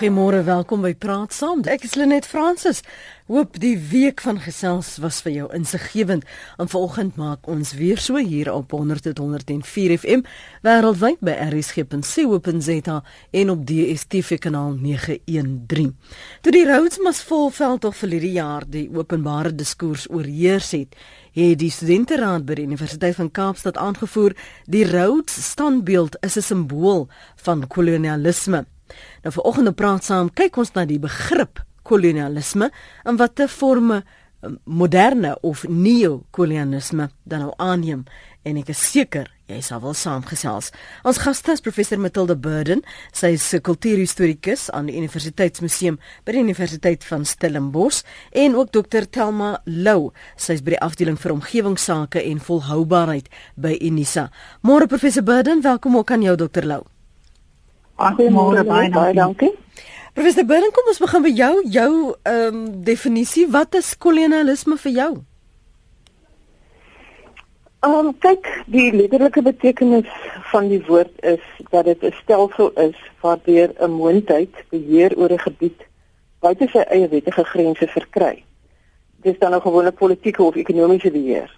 [0.00, 1.60] Goeiemôre, welkom by Praat Saam.
[1.68, 2.78] Ek is Lenet Fransis.
[3.28, 6.24] Hoop die week van gesels was vir jou insiggewend.
[6.56, 10.24] En vanoggend maak ons weer so hier op 100.104 FM
[10.64, 12.96] wêreldwyd by rsg.co.za
[13.42, 15.92] en op DStv kanaal 913.
[16.40, 20.96] Toe die Rhodes Must Fall veld tog vir hierdie jaar die openbare diskurs oorheers het,
[21.36, 24.32] het die studenteraad by die Universiteit van Kaapstad aangevoer
[24.64, 27.10] die Rhodes standbeeld is 'n simbool
[27.44, 28.64] van kolonialisme.
[29.24, 32.70] Nou vanoggend praat saam, kyk ons na die begrip kolonialisme
[33.04, 34.02] en watter forme
[34.42, 38.04] um, moderne of neo-kolonialisme dan nou aanneem
[38.42, 40.70] en ek is seker jy sal wel saamgesels.
[41.06, 46.42] Ons gaste is professor Matilda Burden, sy is 'n kultuurhistorikus aan die Universiteitsmuseum by die
[46.42, 52.22] Universiteit van Stellenbosch en ook dokter Telma Lou, sy is by die afdeling vir omgewingsake
[52.22, 54.30] en volhoubaarheid by Unisa.
[54.62, 56.99] Môre professor Burden, welkom ook aan jou dokter Lou.
[58.00, 59.14] Goeiemôre baie dankie.
[59.14, 59.52] dankie.
[60.14, 61.90] Professor Burn, kom ons begin by jou, jou
[62.24, 63.44] ehm um, definisie.
[63.52, 65.10] Wat is kolonialisme vir jou?
[67.84, 70.08] Ehm um, kyk, die letterlike betekenis
[70.52, 75.44] van die woord is dat dit 'n stelsel is waardeur 'n moondheid beheer oor 'n
[75.46, 75.86] gebied
[76.40, 78.44] buite sy eie wettige grense verkry.
[79.22, 81.50] Dit is dan nou gewoonlik politieke of ekonomiese beheer.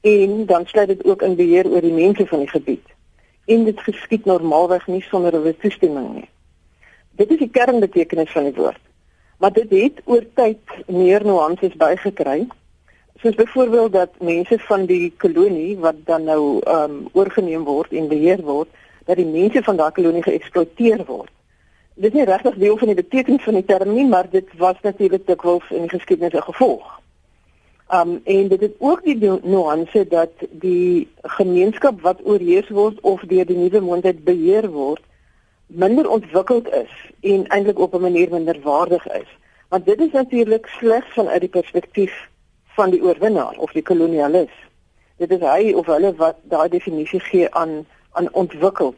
[0.00, 2.95] En dan sluit dit ook in beheer oor die mense van die gebied
[3.46, 6.28] en dit geskied normaalweg nie sonder 'n toestemming nie.
[7.10, 8.80] Dit is die kernbetekenis van die woord.
[9.38, 12.46] Maar dit het oor tyd meer nuances bygekry.
[13.20, 18.08] Soos byvoorbeeld dat mense van die kolonie wat dan nou ehm um, oorgeneem word en
[18.08, 18.68] beheer word,
[19.04, 21.30] dat die mense van daardie kolonie geëksploiteer word.
[21.94, 24.76] Dit is nie regtig deel van die betekenis van die term nie, maar dit was
[24.82, 27.00] natuurlik dikwels in die geskiedenis 'n gevolg.
[27.94, 33.46] Um en dit is ook die nuance dat die gemeenskap wat oorheers word of deur
[33.46, 35.02] die nuwe mondheid beheer word
[35.66, 39.30] minder ontwikkeld is en eintlik op 'n manier minder waardig is.
[39.68, 42.28] Want dit is natuurlik slegs vanuit die perspektief
[42.66, 44.54] van die oorwinnaar of die kolonialis.
[45.16, 48.96] Dit is hy of hulle wat daai definisie gee aan aan ontwikkeld.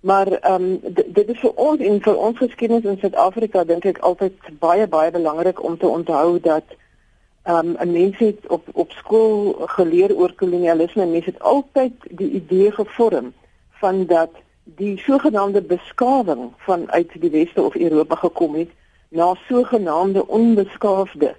[0.00, 3.98] Maar ehm um, dit is vir ons en vir ons geskiedenis in Suid-Afrika dink ek
[3.98, 6.64] altyd baie baie belangrik om te onthou dat
[7.44, 12.30] Um 'n mens het op op skool geleer oor kolonialisme en mense het altyd die
[12.30, 13.32] idee gevorm
[13.70, 14.30] van dat
[14.64, 18.68] die sogenaamde beskawing vanuit die weste of Europa gekom het
[19.08, 21.34] na sogenaamde onbeskaafde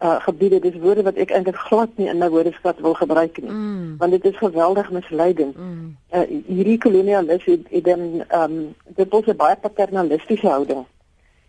[0.00, 3.50] uh gebiede dis woorde wat ek eintlik glad nie in my woordeskat wil gebruik nie
[3.50, 3.94] mm.
[3.98, 5.56] want dit is geweldig misleidend.
[5.56, 5.96] Mm.
[6.12, 10.84] Uh hierdie kolonialisme het, het dan um dit was 'n baie paternalistiese houding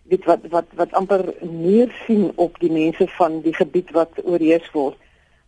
[0.08, 4.72] weet wat wat wat amper meer sien op die mense van die gebied wat oorheers
[4.72, 4.98] word.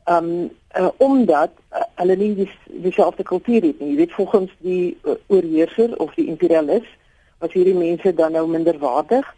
[0.05, 3.89] Um uh, omdat uh, hulle nie die dieselfde kultuur het nie.
[3.89, 6.87] Jy weet volgens die uh, oorheerser of die imperialis
[7.37, 9.35] was hierdie mense dan nou minderwaardig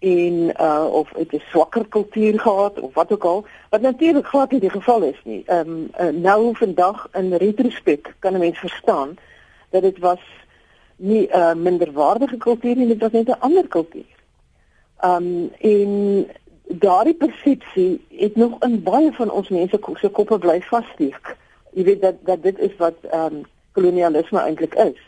[0.00, 4.50] en uh of het 'n swakker kultuur gehad of wat ook al wat natuurlik glad
[4.50, 5.44] nie die geval is nie.
[5.46, 9.18] Um uh, nou vandag in retrospek kan 'n mens verstaan
[9.70, 10.20] dat dit was
[10.96, 14.09] nie 'n uh, minderwaardige kultuur nie, dit was net 'n ander kultuur.
[15.04, 16.26] Um en
[16.78, 21.36] daardie persepsie het nog in baie van ons mense se koppe bly vassteek.
[21.72, 24.98] Jy weet dat dat dit is wat um kolonialisme eintlik is.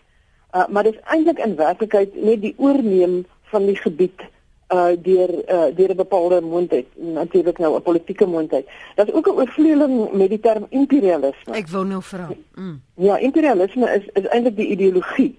[0.55, 4.25] Uh maar dit is eintlik in werklikheid net die oorneem van die gebied
[4.73, 8.69] uh deur uh deur 'n bepaalde moondheid, natuurlik nou 'n politieke moondheid.
[8.95, 11.55] Daar's ook 'n oorvleueling met die term imperialisme.
[11.55, 12.31] Ek wou nou vra.
[12.55, 12.81] Mm.
[12.95, 15.39] Ja, imperialisme is is eintlik die ideologie.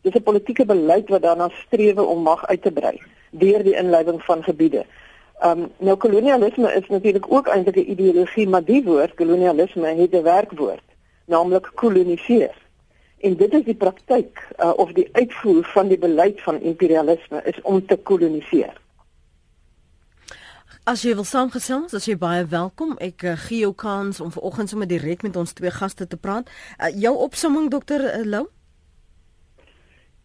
[0.00, 3.76] Dit is 'n politieke beleid wat daarna streef om mag uit te brei deur die
[3.76, 4.84] inleiding van gebiede.
[5.44, 10.22] Um nou kolonialisme is natuurlik ook eintlik 'n ideologie, maar die woord kolonialisme het 'n
[10.22, 10.84] werkwoord,
[11.24, 12.54] naamlik koloniseer.
[13.18, 17.60] En dit is die praktyk uh, of die uitvoer van die beleid van imperialisme is
[17.62, 18.76] om te koloniseer.
[20.88, 22.94] As jy wil saamgesels, as jy baie welkom.
[22.96, 26.48] Ek uh, gee jou kans om vanoggend sommer direk met ons twee gaste te praat.
[26.78, 28.46] Uh, jou opsomming dokter uh, Lou?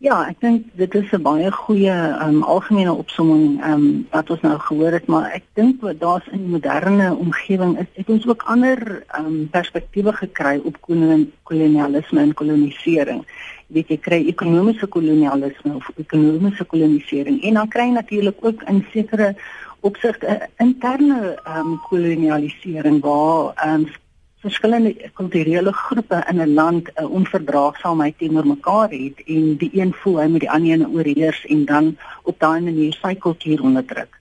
[0.03, 1.93] Ja, ek dink dit is 'n baie goeie
[2.23, 6.41] um, algemene opsomming um, wat ons nou gehoor het, maar ek dink wat daar's in
[6.43, 8.81] die moderne omgewing is, het ons ook ander
[9.19, 10.75] um, perspektiewe gekry op
[11.47, 13.23] kolonialisme en kolonisering.
[13.67, 18.67] Jy weet jy kry ekonomiese kolonialisme of ekonomiese kolonisering en dan kry jy natuurlik ook
[18.67, 19.35] in sekere
[19.87, 23.87] opsigte interne um, kolonialisering waar um,
[24.43, 30.19] verskillende kulturele groepe in 'n land 'n onverdraagsaamheid teenoor mekaar het en die een voel
[30.21, 34.19] hy moet die ander een oorheers en dan op daai manier sy kultuur onderdruk.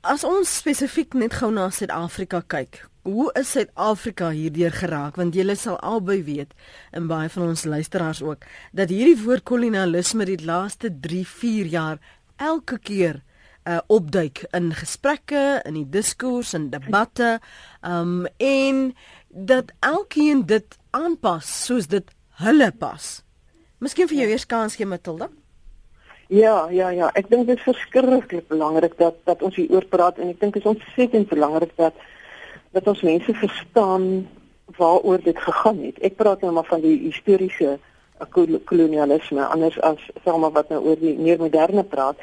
[0.00, 5.18] As ons spesifiek net gou na Suid-Afrika kyk, Hoe is Suid-Afrika hierdeur geraak?
[5.20, 6.54] Want julle sal albei weet
[6.90, 11.98] en baie van ons luisteraars ook dat hierdie woord kolonialisme die laaste 3-4 jaar
[12.36, 13.20] elke keer
[13.64, 17.38] uh, opduik in gesprekke, in die diskurs en debatte,
[17.82, 18.90] um en
[19.28, 22.10] dat elkeen dit aanpas soos dit
[22.44, 23.22] hulle pas.
[23.82, 25.28] Miskien vir jou eers kans gee Matilda.
[26.32, 27.10] Ja, ja, ja.
[27.18, 30.54] Ek dink dit is verskriklik belangrik dat dat ons hier oor praat en ek dink
[30.56, 31.98] dit is ontsettend belangrik dat
[32.74, 34.06] dat ons mense verstaan
[34.78, 35.98] waaroor dit gegaan het.
[36.02, 37.76] Ek praat nou maar van die historiese
[38.64, 42.16] kolonialisme anders as selma wat nou oor die meer moderne praat.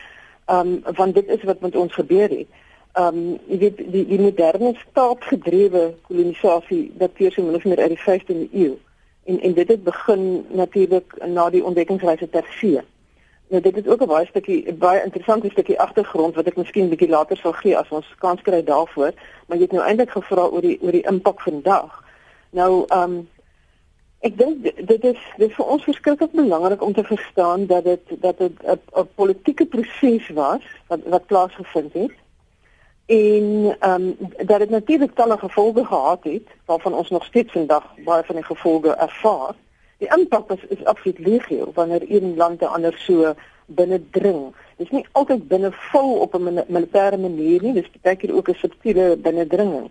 [0.46, 2.48] Ehm um, want dit is wat met ons gebeur het.
[2.94, 7.94] Ehm um, jy weet die die moderne staatsgedrewe kolonisasie dateer so min of meer uit
[7.96, 8.78] die 15de eeu.
[9.26, 12.82] En en dit het begin natuurlik na die ontdekkingsreise ter see.
[13.52, 17.10] Nou dit is ook 'n baie stukkie baie interessante stukkie agtergrond wat ek miskien bietjie
[17.10, 19.12] later sal gee as ons kans kry daarvoor,
[19.48, 22.04] maar jy het nou eintlik gevra oor die oor die impak vandag.
[22.50, 23.30] Nou ehm um,
[24.22, 28.12] Ek dink dit is dit is vir ons verskriklik belangrik om te verstaan dat dit
[28.22, 32.14] dat dit 'n politieke proses was wat wat plaasgevind het
[33.06, 37.86] en ehm um, dat dit natuurlik talle gevolge gehad het waarvan ons nog steeds vandag
[38.06, 39.56] baie van die gevolge ervaar.
[39.98, 43.34] Die impak is is absoluut legio wanneer een land 'n ander so
[43.66, 44.54] binne dring.
[44.78, 48.50] Dit is nie altyd binne vol op 'n militêre manier nie, dis baie keer ook
[48.50, 49.90] 'n subtiele binnendringing.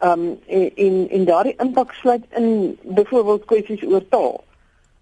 [0.00, 4.44] Um en en, en daardie impak sluit in byvoorbeeld kwessies oor taal.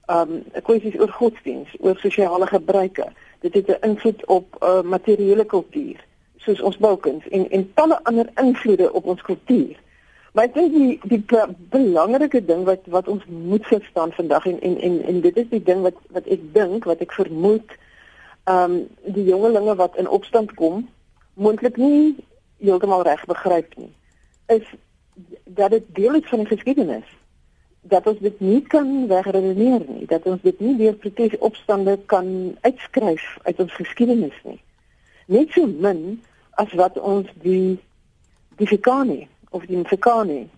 [0.07, 3.07] Um kwessies oor godsdiens, oor sosiale gebruike.
[3.41, 6.05] Dit het 'n invloed op uh, materiële kultuur,
[6.37, 9.77] soos ons boukuns en en talle ander invloede op ons kultuur.
[10.33, 11.25] Maar ek dink die die
[11.71, 15.63] belangrike ding wat wat ons moet verstaan vandag en en en en dit is die
[15.63, 17.73] ding wat wat ek dink, wat ek vermoed,
[18.45, 20.89] um die jongelinge wat in opstand kom,
[21.35, 22.17] moontlik nie
[22.59, 23.93] heeltemal reg begryp nie.
[24.47, 24.67] Is
[25.45, 27.05] dat dit deel is van die geskiedenis.
[27.81, 30.07] Dat ons dit nie kan wegredeneer nie.
[30.07, 34.61] Dat ons dit nie deur protes opstande kan uitskryf uit ons geskiedenis nie.
[35.27, 37.79] Net so min as wat ons die
[38.59, 40.49] die Fikani of die Fikani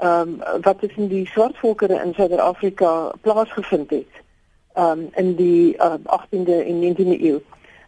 [0.00, 4.20] ehm um, wat in die swartvolkere in Suid-Afrika plaasgevind het
[4.72, 7.40] ehm um, in die uh, 18de en 19de eeu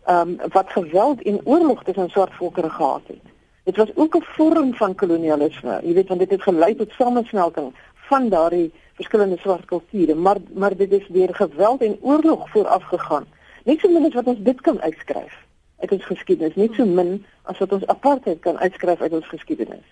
[0.05, 3.31] ehm um, wat geweld en oorlog tussen swartvolkere gehad het
[3.64, 5.81] Dit was ook 'n vorm van kolonialisme.
[5.82, 10.76] Jy weet want dit het gelei tot samesmelting van daardie verskillende swart kulture, maar maar
[10.76, 13.25] dit is deur geweld en oorlog vooraf gegaan.
[13.64, 15.35] Net so min as wat ons dit kan uitskryf
[15.79, 19.87] uit ons geskiedenis, net so min as wat ons apartheid kan uitskryf uit ons geskiedenis.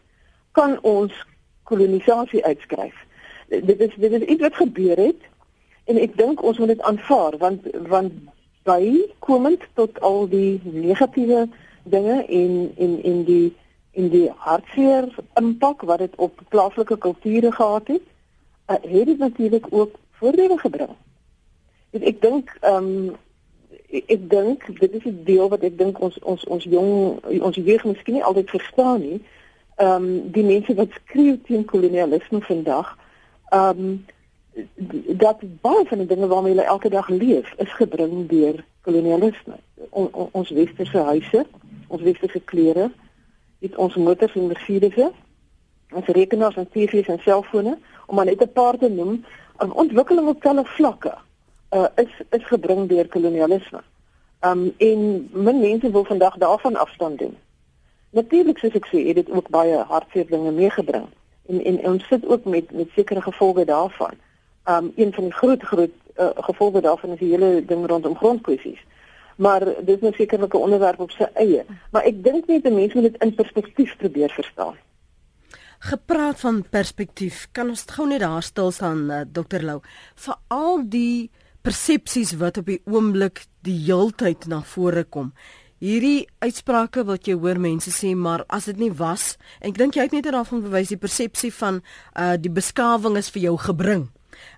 [0.52, 1.26] Kan ons
[1.62, 2.94] kolonisasie uitskryf.
[3.48, 5.22] Dit is dit is iets wat gebeur het
[5.84, 8.12] en ek dink ons moet dit aanvaar want want
[8.62, 11.48] by komend tot al die negatiewe
[11.82, 13.56] dinge en en en die
[13.90, 18.06] en die hartseer impak wat dit op plaaslike kulture gehad het,
[18.66, 20.94] uh, het dit natuurlik ook voordele gebring.
[21.90, 23.16] En ek dink ehm um,
[23.90, 27.56] ek, ek dink dit is 'n deel wat ek dink ons ons ons jong ons
[27.56, 29.20] jeug miskien nie altyd verstaan nie.
[29.76, 32.98] Ehm um, die mense wat skreeu teen kolonialisme vandag,
[33.50, 34.04] ehm um,
[35.24, 39.56] dat baie van die dinge waarmee hulle elke dag leef, is gebring deur kolonialisme.
[39.90, 41.46] On, on, ons westerse huise
[41.90, 42.88] ons westerse klere,
[43.60, 45.10] het ons motors en Mercedes'e,
[45.94, 49.24] ons rekenaars en TV's en selfone, om maar net 'n paar te noem,
[49.58, 51.14] 'n ontwikkeling op talle vlakke
[51.70, 53.82] uh, is is gebring deur kolonialisme.
[54.40, 57.36] Um en min mense wil vandag daarvan afstand doen.
[58.10, 61.06] Natuurlik soos ek sê, het dit ook baie hartseer dinge meegebring
[61.46, 64.14] en en ons sit ook met met sekere gevolge daarvan.
[64.64, 68.80] Um een van die groot groot uh, gevolge daarvan is die hele ding rondom grondkwessies
[69.40, 71.64] maar dit is nou sekerlik 'n onderwerp op sy eie.
[71.90, 74.76] Maar ek dink net 'n mens moet dit in perspektief probeer verstaan.
[75.78, 79.80] Gepraat van perspektief, kan ons gou net daar stil staan uh, Dr Lou
[80.14, 81.30] vir al die
[81.62, 85.32] persepsies wat op die oomblik die heeltyd na vore kom.
[85.78, 90.02] Hierdie uitsprake wat jy hoor mense sê, maar as dit nie was, ek dink jy
[90.02, 91.82] het net daarvan bewys die persepsie van
[92.14, 94.10] uh die beskawing is vir jou gebring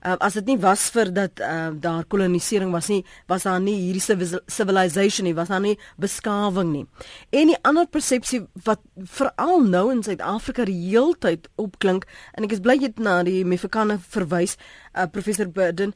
[0.06, 3.76] uh, as dit nie was vir dat uh, daar kolonisering was nie, was daar nie
[3.80, 6.86] hierdie civilization nie, was daar nie beskawing nie.
[7.30, 12.64] En die ander persepsie wat veral nou in Suid-Afrika die heeltyd opklink en ek is
[12.64, 14.56] bly jy het na die Mefekane verwys,
[14.94, 15.94] uh, professor Burden,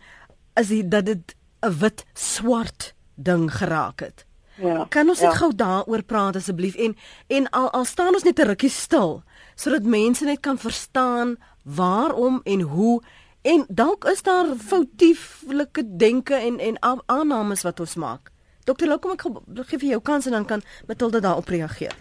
[0.57, 4.27] is die, dat dit 'n wit swart ding geraak het.
[4.57, 4.87] Ja.
[4.89, 5.37] Kan ons net ja.
[5.37, 9.23] gou daaroor praat asseblief en en al al staan ons net 'n rukkie stil
[9.55, 13.03] sodat mense net kan verstaan waarom en hoe
[13.47, 18.33] En dalk is daar foutieflike denke en en aannames wat ons maak.
[18.65, 19.23] Dokter, kom ek
[19.71, 21.95] gee vir jou kans en dan kan Matilda daarop reageer.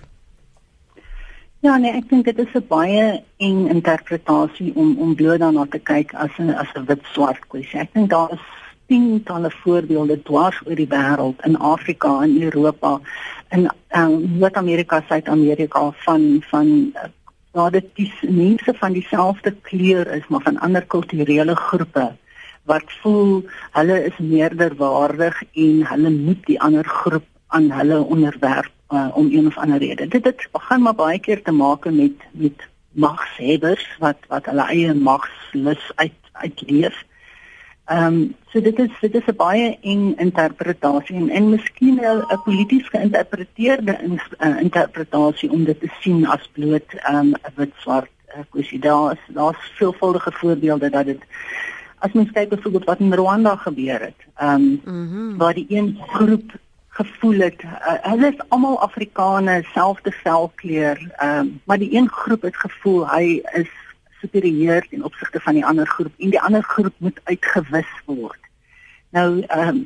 [1.66, 5.80] Ja nee, ek dink dit is 'n baie eng interpretasie om om bloot daarna te
[5.80, 7.80] kyk as 'n as 'n wit swart kwessie.
[7.80, 8.46] Ek dink daar is
[8.88, 13.00] tientalle voorbeelde dwars oor die wêreld in Afrika en Europa
[13.50, 17.10] in um, Noord-Amerika, Suid-Amerika van van uh,
[17.56, 22.10] waar dit die mense van dieselfde kleur is maar van ander kulturele groepe
[22.66, 23.46] wat voel
[23.78, 29.48] hulle is meerderwaardig en hulle moet die ander groep aan hulle onderwerp uh, om een
[29.48, 30.08] of ander rede.
[30.08, 34.94] Dit dit gaan maar baie keer te maak met met magshebbers wat wat hulle eie
[34.94, 37.04] magslus uit uitleef.
[37.86, 42.42] Ehm um, so dit is dit is 'n baie eng interpretasie en en miskien 'n
[42.44, 47.74] polities geïnterpreteerde in, uh, interpretasie om dit te sien as bloot ehm, 'n um, wit
[47.78, 48.80] swart uh, kwessie.
[48.80, 51.22] Daar is daar's veelvuldige voorbeelde dat dit
[52.00, 54.20] as mens kyk byvoorbeeld wat in Rwanda gebeur het.
[54.36, 55.38] Ehm um, mm -hmm.
[55.38, 56.52] waar die een groep
[56.88, 57.70] gevoel het uh,
[58.02, 63.42] hulle is almal Afrikaners, selfde velkleur, ehm um, maar die een groep het gevoel hy
[63.54, 63.70] is
[64.26, 68.42] superieur ten opsigte van die ander groep en die ander groep moet uitgewis word.
[69.16, 69.86] Nou ehm um,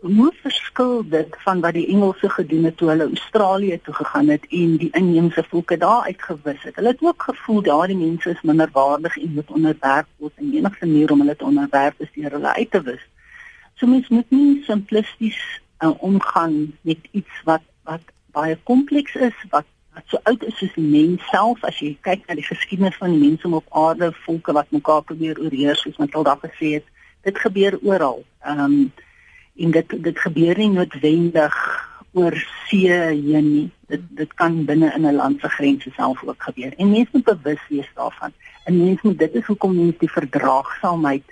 [0.00, 4.44] hoe verskil dit van wat die Engelse gedoen het toe hulle Australië toe gegaan het
[4.50, 6.76] en die inheemse volke daar uitgewis het.
[6.76, 11.12] Hulle het ook gevoel daardie mense is minderwaardig en moet onderwerp word en enigste manier
[11.12, 13.06] om hulle te onderwerp is deur hulle uit te wis.
[13.74, 15.40] So mens moet nie simplisties
[15.80, 19.64] uh, omgaan met iets wat wat baie kompleks is, wat
[20.04, 23.22] so oud is soos die mens self as jy kyk na die geskiedenis van die
[23.22, 26.86] mense op aarde, volke wat mekaar probeer oorheers soos Matilda gesê het,
[27.26, 28.24] dit gebeur oral.
[28.44, 28.78] Ehm um,
[29.56, 31.54] en dit dit gebeur nie noodwendig
[32.12, 32.34] oor
[32.68, 33.70] see heen nie.
[33.88, 36.74] Dit dit kan binne in 'n land se grense self ook gebeur.
[36.76, 38.32] En mense moet bewus wees daarvan.
[38.64, 41.24] En mense moet dit is hoekom mense die verdraagsaamheid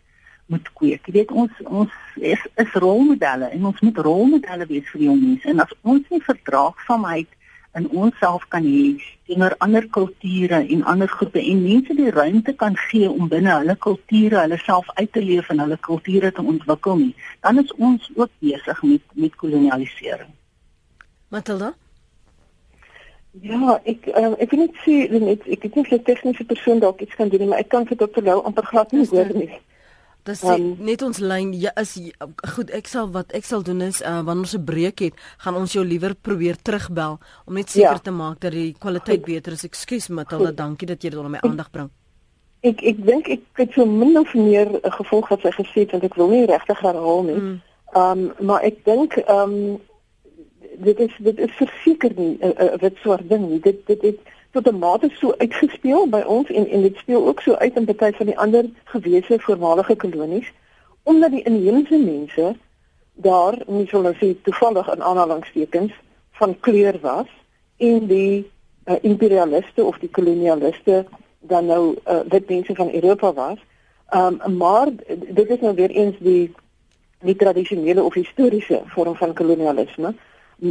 [0.47, 1.06] moet kweek.
[1.06, 5.49] Jy weet ons ons is, is rolmodelle en ons moet rolmodelle wees vir jong mense.
[5.49, 7.28] En as ons nie verdraagsaamheid
[7.75, 12.76] in onsself kan hê teenoor ander kulture en ander groepe en mense die ruimte kan
[12.88, 16.97] gee om binne hulle kulture hulle self uit te leef en hulle kulture te ontwikkel
[16.97, 17.14] nie,
[17.47, 20.31] dan is ons ook besig met met kolonialisering.
[21.28, 21.75] Matilda
[23.43, 27.00] Ja, ek um, ek weet nie sê ek ek het nie 'n tegniese persoon dalk
[27.00, 29.50] iets kan doen, maar ek kan vir dokter Lou amper glad nie hoor nie.
[30.25, 31.99] Dis um, net ons lyn ja is
[32.54, 35.14] goed ek sal wat ek sal doen is uh, wanneer ons 'n breek het
[35.45, 38.04] gaan ons jou liewer probeer terugbel om net seker ja.
[38.07, 39.26] te maak dat die kwaliteit goed.
[39.26, 39.64] beter is.
[39.69, 41.90] Ekskuus Matilda, dankie dat jy dit onder my aandag bring.
[42.64, 46.04] Ek ek dink ek het so min of meer gevolg wat sy gesê het want
[46.04, 47.37] ek wil nie regtig herhaal nie.
[47.37, 48.31] Ehm mm.
[48.40, 49.81] um, maar ek dink ehm um,
[50.88, 53.61] dit is dit is verseker nie 'n uh, uh, wit swart ding nie.
[53.61, 54.21] Dit dit het
[54.55, 57.85] tot 'n mate so uitgespeel by ons en en dit speel ook so uit in
[57.85, 60.53] baie van die ander gewese voormalige kolonies
[61.03, 62.55] omdat die inheemse mense
[63.15, 65.93] daar nie nou sê toevallig in aanhalingstekens
[66.33, 67.31] van kleur was
[67.77, 68.51] en die
[68.85, 71.05] uh, imperialiste of die kolonialiste
[71.41, 73.59] dan nou uh, wit mense van Europa was.
[74.09, 74.89] Ehm um, maar
[75.29, 76.55] dit is nou weer eens die
[77.21, 80.15] die tradisionele of historiese vorm van kolonialisme.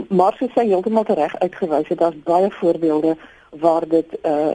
[0.10, 3.18] Maar sy sê heeltemal reg uitgewys het daar's baie voorbeelde
[3.60, 4.54] waar dit uh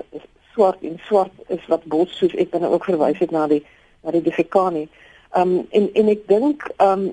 [0.52, 3.64] swart en swart is wat bos soos ek dan ook verwys het na die
[4.02, 4.88] na die Defekani.
[5.36, 7.10] Um en en ek dink um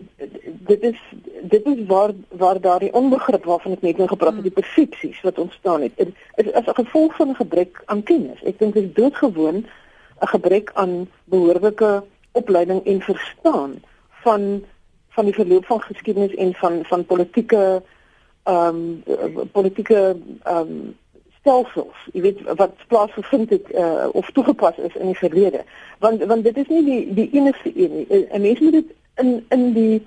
[0.69, 0.99] dit is
[1.41, 5.39] dit is waar waar daardie onbegrip waarvan ek net nou gepraat het, die persepsies wat
[5.39, 5.97] ontstaan het.
[5.97, 8.43] Dit is as 'n gevolg van 'n gebrek aan kennis.
[8.43, 9.65] Ek dink dit is doodgewoon
[10.21, 13.81] 'n gebrek aan behoorlike opleiding en verstaan
[14.23, 14.63] van
[15.09, 17.83] van die verloop van geskiedenis en van van politieke
[18.43, 20.95] ehm um, politieke ehm um,
[21.45, 25.61] stelsels, jy weet wat plaasgevind het uh, of toegepas is in die verlede.
[26.01, 28.05] Want want dit is nie die die enigste een nie.
[28.09, 30.03] 'n eh, Mens moet dit in in die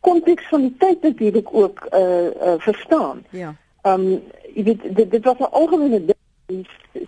[0.00, 3.24] konteks van die tyd natuurlik ook uh uh verstaan.
[3.30, 3.54] Ja.
[3.82, 4.22] Ehm um,
[4.54, 6.16] jy weet dit dit was 'n algemene ding.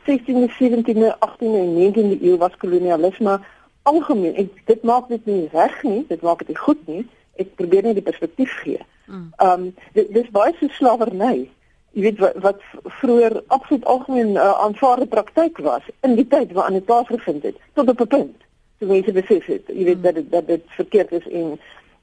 [0.05, 3.41] 16de, 17de, 18de en 19de eeu was kolonialisme
[3.83, 4.35] algemeen.
[4.37, 7.07] Ek dit maak dit nie reg nie, dit maak dit nie goed nie.
[7.37, 8.81] Ek probeer net die perspektief gee.
[9.07, 9.33] Mm.
[9.37, 11.49] Ehm um, dit dis baie so slawerny
[11.93, 12.61] jy weet wat, wat
[13.01, 17.89] vroeër absoluut algemeen uh, aanvaarde praktyk was in die tyd waarin dit plaasgevind het tot
[17.89, 18.37] op 'n punt.
[18.79, 20.03] So mense besef het, jy weet mm.
[20.03, 21.59] dat dit dat dit verkeerd is en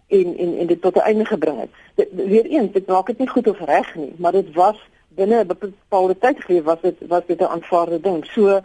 [0.08, 1.70] en en en dit tot 'n einde gebring het.
[1.96, 4.78] Dit, weer eens, dit maak dit nie goed of reg nie, maar dit was
[5.08, 8.26] binne 'n bepaalde tyd gegee was dit was dit 'n aanvaarde ding.
[8.26, 8.60] So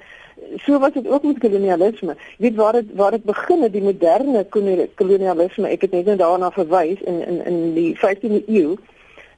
[0.57, 2.17] so was dit ook met kolonialisme.
[2.39, 4.47] Jy weet waar dit waar dit begin het, die moderne
[4.95, 8.77] kolonialisme, ek het net nou daarna verwys in in in die 15de eeu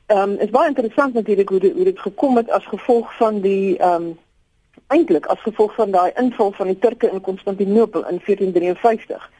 [0.07, 3.41] Ehm um, is baie interessant natuurlik hoe dit hoe dit gekom het as gevolg van
[3.41, 4.19] die ehm um,
[4.87, 9.31] eintlik as gevolg van daai inval van die Turke in Konstantinopel in 1453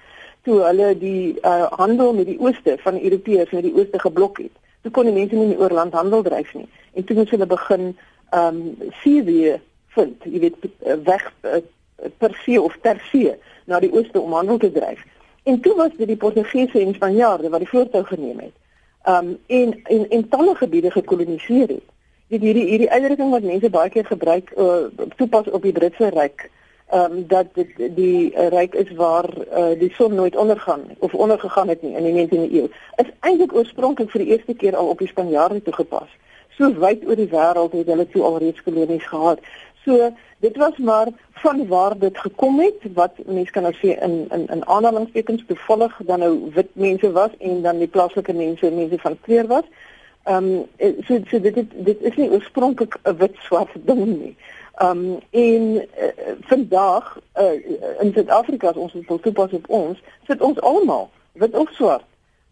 [0.43, 4.39] toe hulle die uh, handel met die ooste van die Europeërs met die ooste geblok
[4.39, 4.57] het.
[4.81, 6.69] Toe kon die mense nie meer oor land handel dryf nie.
[6.93, 7.97] En toe moes hulle begin
[8.31, 9.61] ehm um, Syrië
[9.95, 10.69] vind, jy weet
[11.05, 11.31] weg
[12.19, 15.05] per see of ter see na die ooste om handel te dryf.
[15.45, 18.57] En toe was dit die Portugese en Spanjaarde wat die voortou geneem het.
[19.07, 21.87] Um en en en talle gebiede gekoloniseer het.
[22.33, 26.49] Dit hierdie hierdie uitdrukking wat mense baie keer gebruik uh, toepas op die Britse ryk
[26.93, 31.69] um dat dit die uh, ryk is waar uh, die son nooit ondergaan of ondergegaan
[31.69, 32.69] het nie in die 19de eeu.
[32.97, 36.09] Is eintlik oorspronklik vir die eerste keer al op die Spanjaarde toegepas.
[36.57, 39.41] So wyd oor die wêreld het hulle toe alreeds kolonies gehad.
[39.85, 44.27] So dit was maar van waar dit gekom het wat mense kan nou sê in
[44.31, 48.99] in in aanhalingstekens toevallig dan nou wit mense was en dan die plaaslike mense mense
[48.99, 49.67] van kleur was.
[50.23, 50.67] Ehm um,
[51.07, 54.37] so so dit dit, dit is nie oorspronklik 'n wit swart ding nie.
[54.75, 57.53] Ehm um, en uh, vandag uh,
[58.01, 62.05] in Suid-Afrika as ons dit wil toepas op ons, sit ons almal wit of swart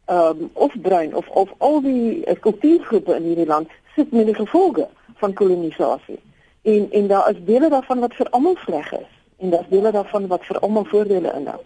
[0.05, 4.27] ehm um, of bruin of of al die uh, kultuurgroepe in hierdie land sit met
[4.27, 6.21] die gevolge van kolonisasie
[6.63, 10.27] en en daar is dele daarvan wat vir almal sleg is en daar's dele daarvan
[10.27, 11.61] wat vir almal voordele inhou.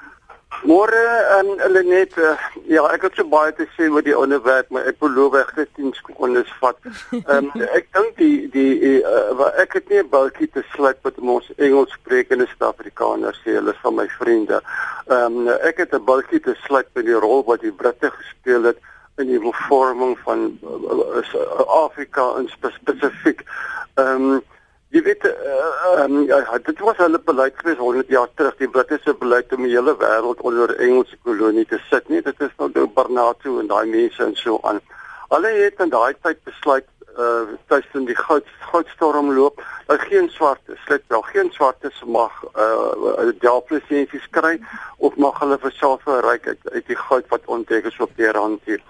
[0.63, 1.03] Môre
[1.39, 2.35] aan um, Lenet, uh,
[2.67, 5.71] ja, ek het so baie te sê oor die onderwerp, maar ek beloof ek het
[5.79, 6.79] 10 sekondes vat.
[7.15, 11.21] Ehm um, ek dink die die uh, ek het nie 'n bultjie te sluit met
[11.23, 14.61] ons Engels sprekende Suid-Afrikaners sê hulle van my vriende.
[15.07, 18.63] Ehm um, ek het 'n bultjie te sluit met die rol wat die Britte gespeel
[18.73, 18.83] het
[19.19, 23.47] in die vorming van uh, uh, Afrika in spesifiek.
[23.95, 24.43] Ehm um,
[24.89, 28.97] Jy weet uh, um, ja, dit was hulle beleid gewees 100 jaar terug die Britte
[29.05, 32.71] se beleid om die hele wêreld onder Engelse kolonie te sit nie dit is nou
[32.73, 34.81] nou Barnard en daai mense en so aan.
[35.29, 40.81] Hulle het in daai tyd besluit uh tussen die goud goudstorm loop dat geen swartes
[40.87, 44.55] slit wel geen swartes mag uh diaplisensies kry
[44.97, 48.33] of mag hulle vir self verryk uit, uit die goud wat ontdek is op die
[48.41, 48.81] rand hier.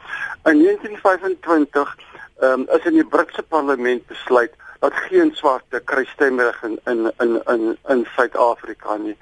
[0.44, 1.98] In 1925
[2.40, 7.78] um, is in die Britse parlement besluit dat geen swarte krystemmerig in in in in
[7.88, 9.16] in Suid-Afrika nie.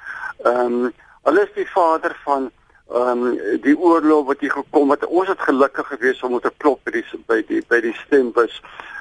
[0.44, 0.92] Ehm um,
[1.22, 2.50] hulle is die vader van
[2.90, 5.06] ehm um, die oorlog wat hier gekom het.
[5.06, 8.60] Ons het gelukkig gewees om te klop by die by die by die stembus.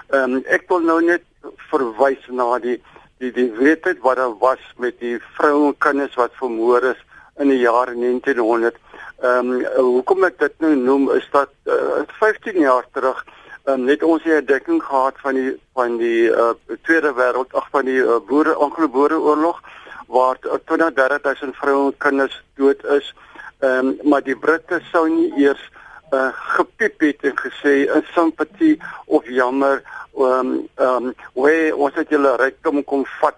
[0.09, 1.23] Ehm um, ek wil nou net
[1.69, 2.79] verwys na die
[3.19, 7.01] die die wetheid wat daar was met die vroue en kinders wat vermoor is
[7.37, 8.77] in die jare 1900.
[9.21, 13.25] Ehm um, hoekom ek dit nou noem is dat uh, eh, 15 jaar terug
[13.65, 17.67] um, net ons hier 'n dekking gehad van die van die uh, Tweede Wêreld ag
[17.71, 19.61] van die uh, boere Anglo-Boere oorlog
[20.07, 23.13] waar 20 30000 vroue en kinders dood is.
[23.59, 25.71] Ehm um, maar die Britte sou nie eers
[26.11, 29.81] uh, gepiep het en gesê in simpatie of jammer
[30.13, 33.35] ehm um, ehm um, hoe ons het julle rykdom kom vat.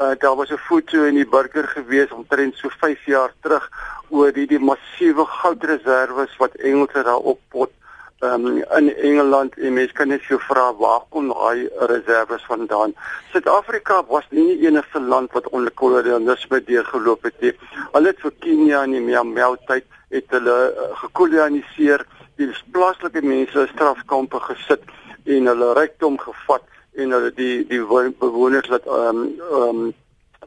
[0.00, 3.70] Uh, daar was 'n foto in die burger gewees omtrent so 5 jaar terug
[4.08, 7.70] oor die die massiewe goudreserwes wat Engelse daar op pot
[8.20, 12.94] um, in Engeland en mense kan net so vra waar kom daai reserves vandaan.
[13.32, 17.54] Suid-Afrika was nie die enigste land wat onder kolonialisme deurgeloop het nie.
[17.92, 22.04] Hulle het vir Kenia in die Miamel tyd het hulle uh, gekoloniseer.
[22.40, 24.84] Die plaaslike mense in strafkampe gesit
[25.28, 26.64] en hulle rykdom gevat
[27.00, 27.82] en hulle die die
[28.20, 29.90] bewoners wat ehm um, ehm um,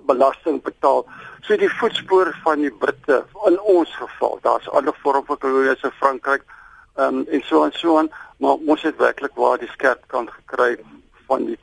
[0.03, 1.05] belasting betaal.
[1.47, 4.39] So die voetspore van die Britte in ons geval.
[4.41, 6.43] Daar's ander vorme van kolonies in Frankryk
[6.95, 10.77] um, en so en so aan maar ons het werklik waar die skerp kant gekry
[11.27, 11.57] van die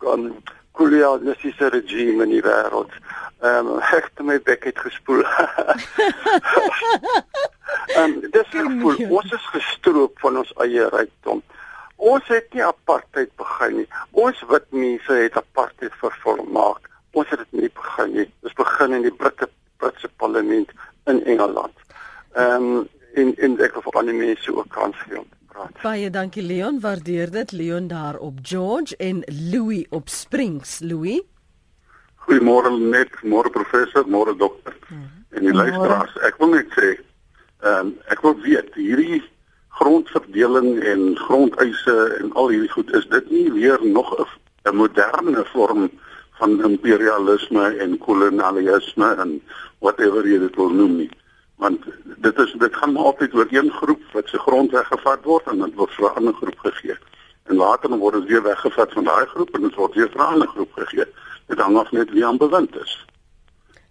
[0.00, 0.32] um,
[0.72, 2.92] kolonialistiese regime in die wêreld.
[3.42, 5.22] Ehm um, ek het my bek het gespoel.
[7.96, 11.42] Ehm um, dis gevoel ons is gestroop van ons eie rykdom.
[11.96, 13.88] Ons het nie apartheid begin nie.
[14.10, 16.88] Ons wit mense het apartheid vervolmaak.
[17.12, 18.28] Ons het dit nie begin nie.
[18.46, 19.50] Dit begin in die Britse
[19.82, 20.70] Britse parlement
[21.10, 21.86] in Engeland.
[22.34, 25.82] Ehm um, en en ek wil vir ander mense ook kans gee om te praat.
[25.82, 27.52] Baie dankie Leon, waardeer dit.
[27.52, 30.80] Leon daar op George en Louis op Springs.
[30.80, 31.22] Louis.
[32.26, 34.76] Goeiemôre net, môre professor, môre dokter.
[34.88, 35.36] Mm -hmm.
[35.36, 36.98] En die luisteraars, ek wil net sê,
[37.62, 39.22] ehm um, ek wil weet hierdie
[39.68, 44.08] grondverdeling en grondeise en al hierdie goed is dit nie weer nog
[44.64, 45.90] 'n moderne vorm
[46.38, 49.42] van imperialisme en kolonialisme en
[49.78, 51.10] whatever jy dit wil noem nie
[51.62, 51.86] want
[52.26, 55.64] dit is dit gaan maar altyd oor een groep wat se grond weggevat word en
[55.64, 56.96] dit word vir 'n ander groep gegee
[57.50, 60.22] en later dan word dit weer weggevat van daai groep en dit word weer vir
[60.22, 61.06] 'n ander groep gegee
[61.46, 62.94] dit hang af net wie aan bewind is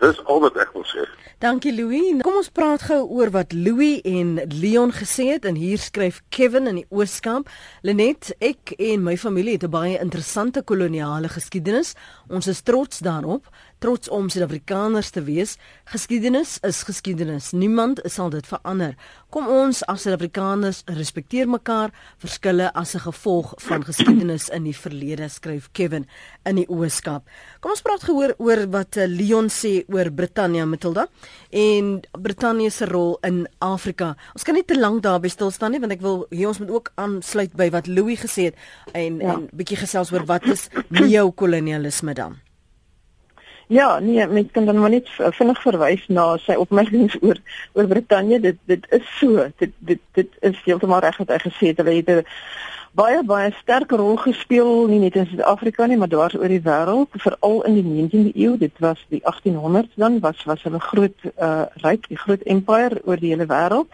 [0.01, 1.03] Dis al wat ek wil sê.
[1.43, 2.23] Dankie Louis.
[2.25, 6.65] Kom ons praat gou oor wat Louis en Leon gesê het en hier skryf Kevin
[6.71, 7.51] in die Ooskamp.
[7.85, 11.93] Lenet, ek en my familie het 'n baie interessante koloniale geskiedenis.
[12.29, 13.45] Ons is trots daarop
[13.81, 15.55] trots om Suid-Afrikaners te wees.
[15.89, 17.49] Geskiedenis is geskiedenis.
[17.57, 18.93] Niemand sal dit verander.
[19.33, 25.29] Kom ons as Suid-Afrikaners respekteer mekaar, verskille as 'n gevolg van geskiedenis in die verlede,
[25.29, 26.05] skryf Kevin
[26.45, 27.23] in die Ooskaap.
[27.59, 31.07] Kom ons praat gehoor oor wat eh, Leon sê oor Britannia Matilda
[31.49, 34.15] en Britannia se rol in Afrika.
[34.33, 36.69] Ons kan nie te lank daarby stil staan nie want ek wil hier ons moet
[36.69, 38.55] ook aansluit by wat Louis gesê het
[38.93, 39.33] en ja.
[39.33, 42.50] en bietjie gesels oor wat is neokolonialisme dan?
[43.71, 47.37] Ja, nee, mens kan dan maar net vinnig verwys na sy opmerkings oor
[47.71, 48.39] oor Brittanje.
[48.43, 49.45] Dit dit is so.
[49.63, 51.79] Dit dit dit is heeltemal reg wat hy gesê het.
[51.79, 52.25] Hulle het 'n
[52.99, 57.15] baie baie sterk rol gespeel nie net in Suid-Afrika nie, maar dwars oor die wêreld,
[57.15, 58.57] veral in die 19de eeu.
[58.57, 63.19] Dit was die 1800s dan was was hulle groot uh ryk, die groot empire oor
[63.19, 63.87] die hele wêreld.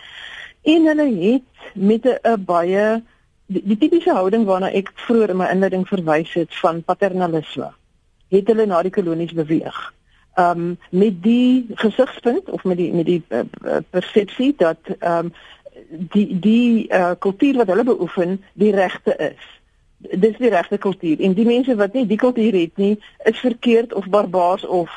[0.64, 3.04] En hulle het met 'n baie
[3.46, 7.76] die, die tipiese houding waarna ek vroeër in my inleiding verwys het van paternalisme
[8.30, 9.94] het hulle na die kolonies beweeg.
[10.38, 15.34] Um met die gesigspunt of met die met die uh, persepsie dat um
[15.90, 19.44] die die uh, kultuur wat hulle beoefen die regte is.
[19.98, 23.94] Dis die regte kultuur en die mense wat nie die kultuur het nie, is verkeerd
[23.94, 24.92] of barbaars of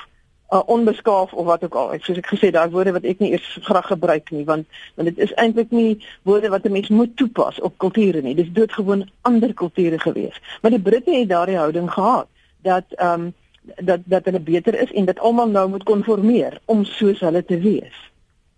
[0.50, 1.92] uh, onbeskaaf of wat ook al.
[1.96, 4.66] Ek soos ek gesê daai woorde wat ek nie eers graag gebruik nie want
[4.98, 8.34] want dit is eintlik nie woorde wat 'n mens moet toepas op kulture nie.
[8.34, 10.40] Dis doodgewoon ander kulture gewees.
[10.62, 12.28] Maar die Britte het daardie houding gehad
[12.62, 13.35] dat ehm um,
[13.77, 17.59] dat dat hulle beter is en dat almal nou moet konformeer om soos hulle te
[17.59, 18.11] wees.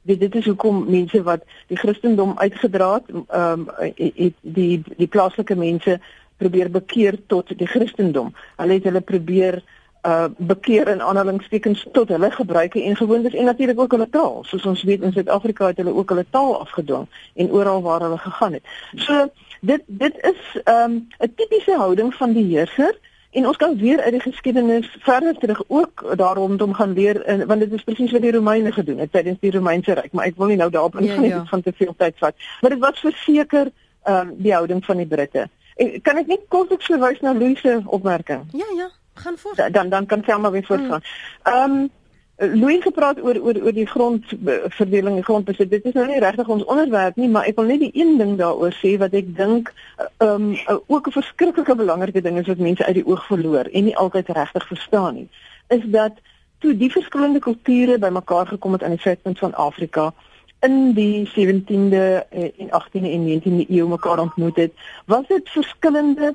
[0.02, 5.06] Dit dit is hoekom mense wat die Christendom uitgedra het, ehm um, het die die
[5.06, 6.00] plaaslike mense
[6.36, 8.34] probeer bekeer tot die Christendom.
[8.56, 9.62] Hulle het hulle probeer
[10.02, 14.40] uh bekeer in aanhalingstekens tot hulle gebruike en gewoontes en natuurlik ook hulle taal.
[14.44, 18.18] Soos ons weet in Suid-Afrika het hulle ook hulle taal afgedwing en oral waar hulle
[18.18, 18.64] gegaan het.
[18.94, 19.28] So
[19.60, 22.98] dit dit is ehm um, 'n tipiese houding van die heerser
[23.32, 27.46] En ons kan weer uit die geskiedenis verder terug ook daar rondom gaan leer in,
[27.46, 30.36] want dit is presies wat die Romeine gedoen het tydens die Romeinse ryk, maar ek
[30.36, 31.44] wil nie nou daarop ingaan ja, ja.
[31.48, 32.34] van te veel tyd vat.
[32.60, 33.70] Maar dit was verseker
[34.02, 35.48] ehm um, die houding van die Britte.
[35.76, 38.44] En kan ek net kortliks verwys na Louis se opmerking?
[38.52, 39.56] Ja, ja, gaan voort.
[39.56, 41.02] Da, dan dan kan Selma weer voortgaan.
[41.42, 41.52] Hmm.
[41.52, 41.90] Ehm um,
[42.36, 45.70] Louis gepraat oor oor oor die grondverdeling en grondbesit.
[45.70, 48.34] Dit is nou nie regtig ons onderwerp nie, maar ek wil net die een ding
[48.40, 49.72] daaroor sê wat ek dink
[50.18, 53.84] ehm um, ook 'n verskriklike belangrike ding is wat mense uit die oog verloor en
[53.84, 55.28] nie altyd regtig verstaan nie,
[55.68, 56.12] is dat
[56.58, 60.12] toe die verskillende kulture bymekaar gekom het aan die suidpunt van Afrika
[60.60, 64.72] in die 17de en 18de en 19de eeu mekaar ontmoet het,
[65.04, 66.34] was dit verskillende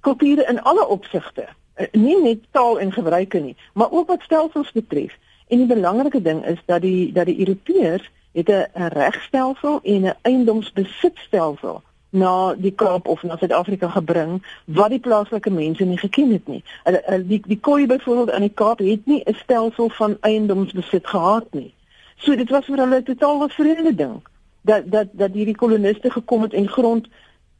[0.00, 4.72] kulture in alle opsigte eh, nie net taal en gebruike nie, maar ook wat stelsels
[4.72, 5.12] betref.
[5.52, 10.14] En die belangrike ding is dat die dat die Europeërs het 'n regstelsel en 'n
[10.22, 16.46] eiendomsbesitstelsel na die Kaap of na Suid-Afrika gebring wat die plaaslike mense nie geken het
[16.46, 16.64] nie.
[16.84, 21.46] Hulle die die Khoi byvoorbeeld aan die Kaap het nie 'n stelsel van eiendomsbesit gehad
[21.50, 21.74] nie.
[22.16, 24.20] So dit was vir hulle 'n totaal vreemde ding
[24.60, 27.08] dat dat dat hierdie koloniste gekom het en grond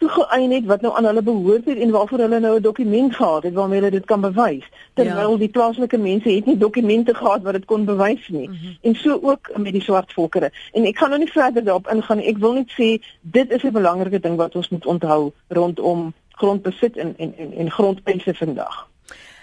[0.02, 3.42] toegeëien het wat nou aan hulle behoort het en waarvoor hulle nou 'n dokument gehad
[3.42, 4.66] het waarmee hulle dit kan bewys.
[4.94, 5.36] Terwyl ja.
[5.36, 8.48] die plaaslike mense het nie dokumente gehad wat dit kon bewys nie.
[8.48, 8.76] Mm -hmm.
[8.80, 10.52] En so ook met die swart volkere.
[10.72, 12.18] En ek gaan nou nie verder daarop ingaan.
[12.18, 16.96] Ek wil net sê dit is 'n belangrike ding wat ons moet onthou rondom grondbesit
[16.96, 18.91] en en en, en grondpryse vandag.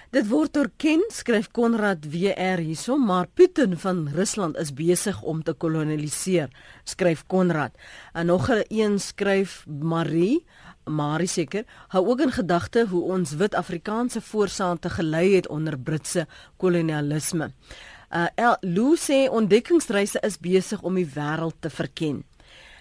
[0.09, 5.53] Dit word erken, skryf Konrad WR hierso, maar Putin van Rusland is besig om te
[5.53, 6.49] kolonialiseer,
[6.83, 7.77] skryf Konrad.
[8.13, 10.45] En nog 'n een skryf Marie,
[10.85, 16.27] Marie seker, hou ook in gedagte hoe ons wit Afrikaanse voorsaante gelei het onder Britse
[16.57, 17.51] kolonialisme.
[18.09, 22.23] Uh Lou sê ontdekkingsreise is besig om die wêreld te verken.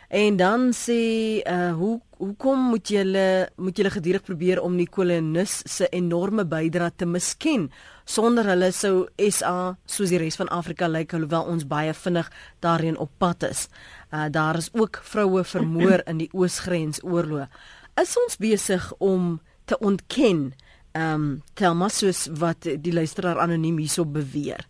[0.09, 5.61] En dan sê uh hoe hoekom moet julle moet julle gedurig probeer om die kolonis
[5.69, 7.69] se enorme bydrae te misken
[8.09, 12.31] sonder hulle sou SA soos die res van Afrika lyk alhoewel ons baie vinnig
[12.65, 13.69] daarin op pad is.
[14.11, 17.53] Uh daar is ook vroue vermoor in die oosgrens oorlog.
[18.01, 20.55] Is ons besig om te ontken
[20.97, 24.68] ehm um, Telma soos wat die luisteraar anoniem hierso beweer?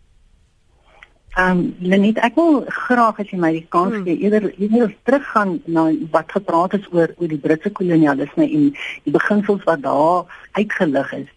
[1.37, 4.03] Ehm um, Lenet, ek wil graag as jy my die kans hmm.
[4.03, 4.23] gee hmm.
[4.23, 8.71] eerder eerder teruggaan na wat gepraat is oor oor die Britse kolonialisme en
[9.03, 10.25] die beginsels wat daar
[10.57, 11.29] uitgelig is.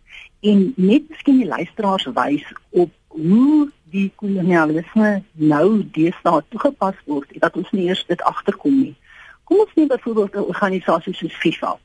[0.43, 5.11] en net miskien die luisteraars wys op hoe die kolonialisme
[5.53, 8.95] nou deesdae toegepas word dat ons nie eers dit agterkom nie.
[9.47, 11.77] Kom ons neem byvoorbeeld 'n organisasie soos FIFA.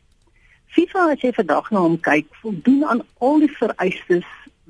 [0.73, 4.25] FIFA as jy vandag na hom kyk, voldoen aan al die vereistes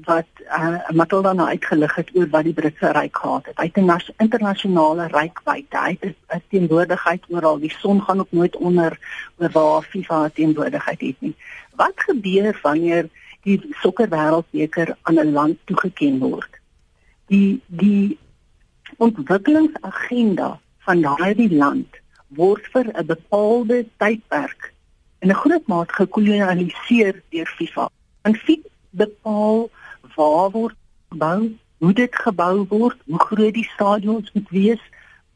[0.06, 3.58] wat uh, Matilda nou uitgelig het oor wat die Britse ryk gehad het.
[3.58, 5.78] Hy het 'n internasionale rykwyte.
[5.78, 7.60] Hy het 'n teenwoordigheid oral.
[7.60, 9.00] Die son gaan ook nooit onder
[9.38, 11.36] oor waar FIFA teenwoordigheid het nie.
[11.76, 13.10] Wat gebeur wanneer
[13.42, 16.50] die sokkerwêreldbeker aan 'n land toegeken word?
[17.28, 18.18] Die die
[18.98, 21.88] ontwikkelingsagenda van daardie land
[22.28, 24.74] word vir 'n bepaalde tydperk
[25.20, 27.90] in 'n groot mate gekolonialiseer deur FIFA.
[28.22, 29.70] En FIFA bepaal
[30.18, 30.76] waar word
[31.14, 31.40] gebou,
[31.78, 34.84] hoe dit gebou word, hoe groot die stadions moet wees,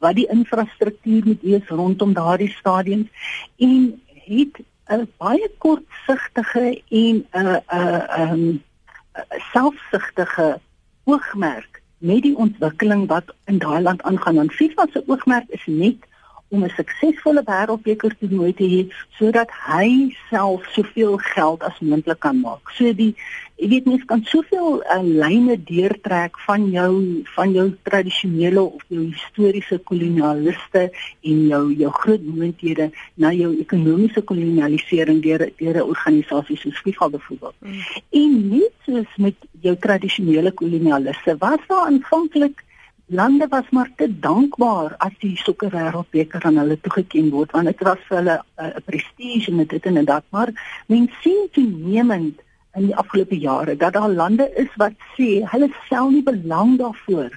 [0.02, 3.08] wat die infrastruktuur moet wees rondom daardie stadions
[3.56, 4.58] en het
[4.90, 8.62] 'n baie kortsigtige en 'n 'n 'n
[9.52, 10.60] selfsugtige
[11.04, 14.38] oogmerk met die ontwikkeling wat in daai land aangaan.
[14.38, 15.96] En FIFA se oogmerk is net
[16.52, 18.82] om 'n suksesvolle wêreldbeker toernooi te hê
[19.18, 19.88] sodat hy
[20.30, 22.70] self soveel geld as moontlik kan maak.
[22.76, 23.14] So die
[23.62, 26.92] jy weet mens kan soveel uh, lyne deurtrek van jou
[27.36, 30.82] van jou tradisionele of jou historiese kolonialiste
[31.30, 37.08] en jou jou groot moondhede na jou ekonomiese kolonialisering deur deur 'n organisasie soos FIFA
[37.14, 37.56] byvoorbeeld.
[37.60, 37.80] Mm.
[38.22, 42.64] En net soos met jou tradisionele kolonialiste was daar aanvanklik
[43.12, 47.84] lande was maar te dankbaar as die sokker wêreldbeker aan hulle toegeken word want dit
[47.88, 50.24] was vir hulle eh, 'n uh, prestige en dit en dat.
[50.30, 50.50] Maar
[50.86, 52.40] mense sien toenemend
[52.74, 57.30] in die afgelope jare dat daar lande is wat sê hulle stel nie belang daarvoor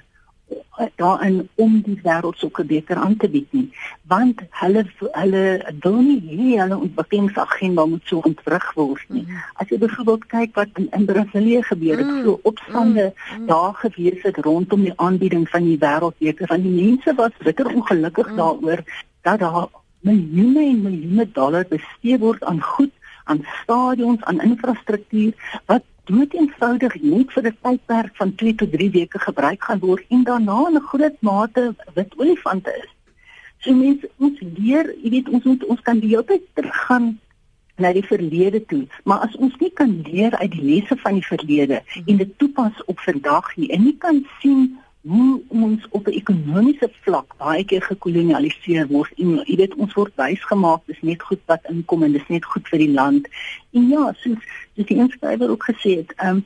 [1.00, 3.66] daarin om die wêreldsokkerbeker aan te bied nie
[4.12, 5.44] want hulle hulle
[5.84, 9.24] wil nie hê hulle ontwikkelingsagenda moet so ontwrig word nie.
[9.24, 9.40] Mm.
[9.62, 12.22] As jy byvoorbeeld kyk wat in, in Brasilië gebeur het, mm.
[12.24, 13.40] so opstande mm.
[13.40, 13.48] mm.
[13.50, 18.30] daar gewees het rondom die aanbieding van die wêreldbeker van die mense was bitter ongelukkig
[18.30, 18.36] mm.
[18.42, 18.84] daaroor
[19.26, 19.66] dat daar
[20.06, 22.92] miljoene en miljoene dollar bestee word aan goed
[23.26, 28.90] aan stadions, aan infrastruktuur wat dood eenvoudig net vir 'n tydperk van 2 tot 3
[28.90, 32.90] weke gebruik gaan word en daarna in 'n groot mate wit olifante is.
[33.58, 37.18] So mense ons leer, jy weet ons moet ons kan die hele tyd teruggaan
[37.76, 41.26] na die verlede toe, maar as ons nie kan leer uit die lesse van die
[41.26, 46.18] verlede en dit toepas op vandag nie en nie kan sien hoe ons op 'n
[46.20, 51.42] ekonomiese vlak baie keer gekolonialiseer word en jy weet ons word wysgemaak dis net goed
[51.46, 53.28] wat inkom en dis net goed vir die land.
[53.72, 54.38] En ja, soos
[54.74, 56.42] soos die inskrywer ook gesê het, ehm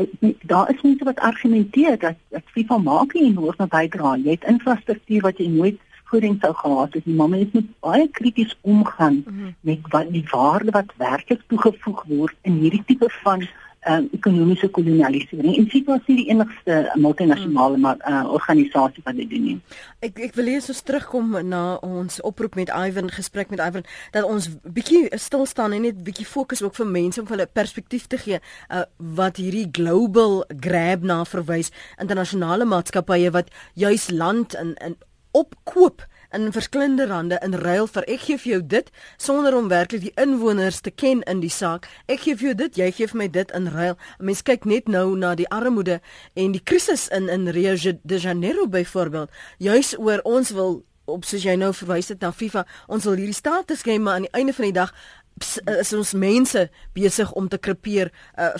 [0.00, 4.16] um, daar is mense wat argumenteer dat dat FIFA maak nie enorme bydra.
[4.16, 7.04] Jy het infrastruktuur wat jy nooit voorheen sou gehad het.
[7.04, 9.54] Die mamma moet baie krities omgaan mm -hmm.
[9.60, 13.48] met wat die waarde wat werklik toegevoeg word in hierdie tipe van
[13.88, 15.56] um, ekonomiese kolonialisering.
[15.56, 18.02] En SIPA is nie die enigste multinasjonale hmm.
[18.08, 19.56] uh, organisasie wat dit doen nie.
[20.04, 24.28] Ek ek wil eers so terugkom na ons oproep met Ivan gesprek met Ivan dat
[24.28, 28.20] ons bietjie stil staan en net bietjie fokus ook vir mense om hulle perspektief te
[28.20, 34.98] gee uh, wat hierdie global grab na verwys internasionale maatskappye wat juis land in in
[35.30, 40.04] opkoop in verskillende rande in ruil vir ek gee vir jou dit sonder om werklik
[40.04, 41.88] die inwoners te ken in die saak.
[42.06, 43.96] Ek gee vir jou dit, jy gee vir my dit in ruil.
[44.18, 46.00] Mense kyk net nou na die armoede
[46.34, 49.30] en die krisis in in Rio de Janeiro byvoorbeeld.
[49.58, 53.36] Juis oor ons wil op soos jy nou verwys het na FIFA, ons wil hierdie
[53.36, 54.94] status gee maar aan die einde van die dag
[55.40, 58.14] is ons mense besig om te krepeer uh,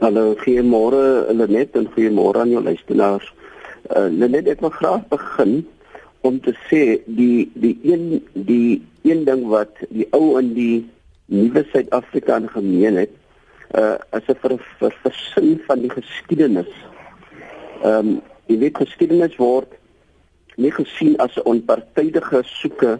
[0.00, 3.32] Hallo, goeiemôre Lenet en goeiemôre aan jou luisteraars.
[3.88, 5.62] Uh, Lenet, ek wil graag begin
[6.26, 10.86] om te sê die die een die een ding wat die ou in die
[11.32, 13.14] nuwe Suid-Afrika gemeen het,
[13.74, 16.72] uh as 'n vir vir versin van die geskiedenis.
[17.82, 19.74] Ehm um, jy weet geskiedenis word
[20.56, 22.98] nie gesien as 'n onpartydige soeke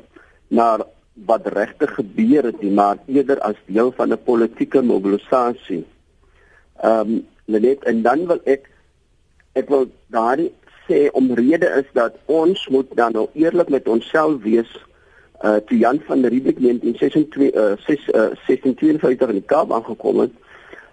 [0.48, 0.86] na
[1.26, 5.84] wat regtig gebeur het nie, maar eerder as deel van 'n politieke mobilisasie.
[6.80, 8.70] Ehm um, net en dan wil ek
[9.52, 10.52] ek wil daardie
[10.86, 14.70] sê omrede is dat ons moet dan nou eerlik met onsself wees
[15.44, 18.14] uh toe Jan van der Riebeeck in 1926 uh 6 uh
[18.46, 20.32] 1652 in die Kaap aangekom het.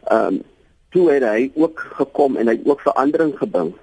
[0.03, 0.43] Ehm um,
[0.89, 3.73] toe het hy ook gekom en hy het ook verandering gebring.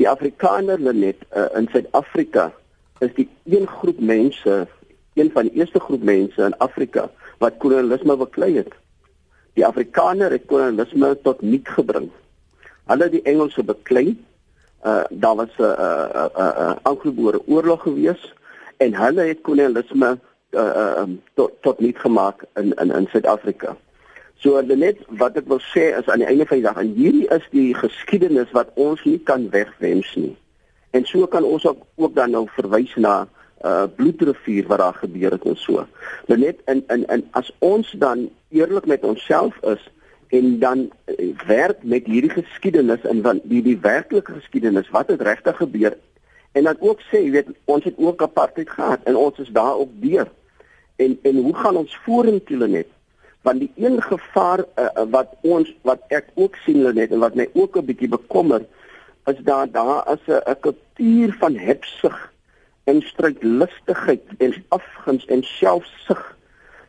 [0.00, 2.52] Die Afrikaner net uh, in Suid-Afrika
[2.98, 4.66] is die een groep mense,
[5.14, 8.72] een van die eerste groep mense in Afrika wat kolonialisme beklei het.
[9.56, 12.10] Die Afrikaner het kolonialisme tot nik gebring.
[12.86, 14.16] Hulle die Engelse beklei.
[14.84, 18.34] Uh daar was 'n uh, 'n uh, 'n uh, Anglo-Boere oorlog gewees
[18.76, 20.18] en hulle het kolonialisme
[20.50, 23.76] uh, uh um, tot tot nik gemaak in in in Suid-Afrika.
[24.36, 27.28] So net wat ek wil sê is aan die einde van die dag en hierdie
[27.28, 30.36] is die geskiedenis wat ons nie kan wegwens nie.
[30.96, 33.16] En so kan ons ook, ook dan nou verwys na
[33.64, 35.86] uh bloedrivier wat daar gebeur het en so.
[36.28, 39.82] Maar net in in in as ons dan eerlik met onsself is
[40.28, 45.24] en dan uh, werk met hierdie geskiedenis en van die die werklike geskiedenis wat het
[45.24, 45.96] regtig gebeur
[46.52, 49.76] en dan ook sê jy weet ons het ook apartheid gehad en ons is daar
[49.76, 50.28] op deur.
[50.96, 52.88] En en hoe gaan ons vorentoe net?
[53.42, 57.48] Want die een gevaar uh, wat ons wat ek ook sien net en wat my
[57.52, 58.64] ook 'n bietjie bekommer
[59.26, 62.32] is daar daar as 'n kultuur van hebsug
[62.84, 66.36] en strydlustigheid en afguns en selfsug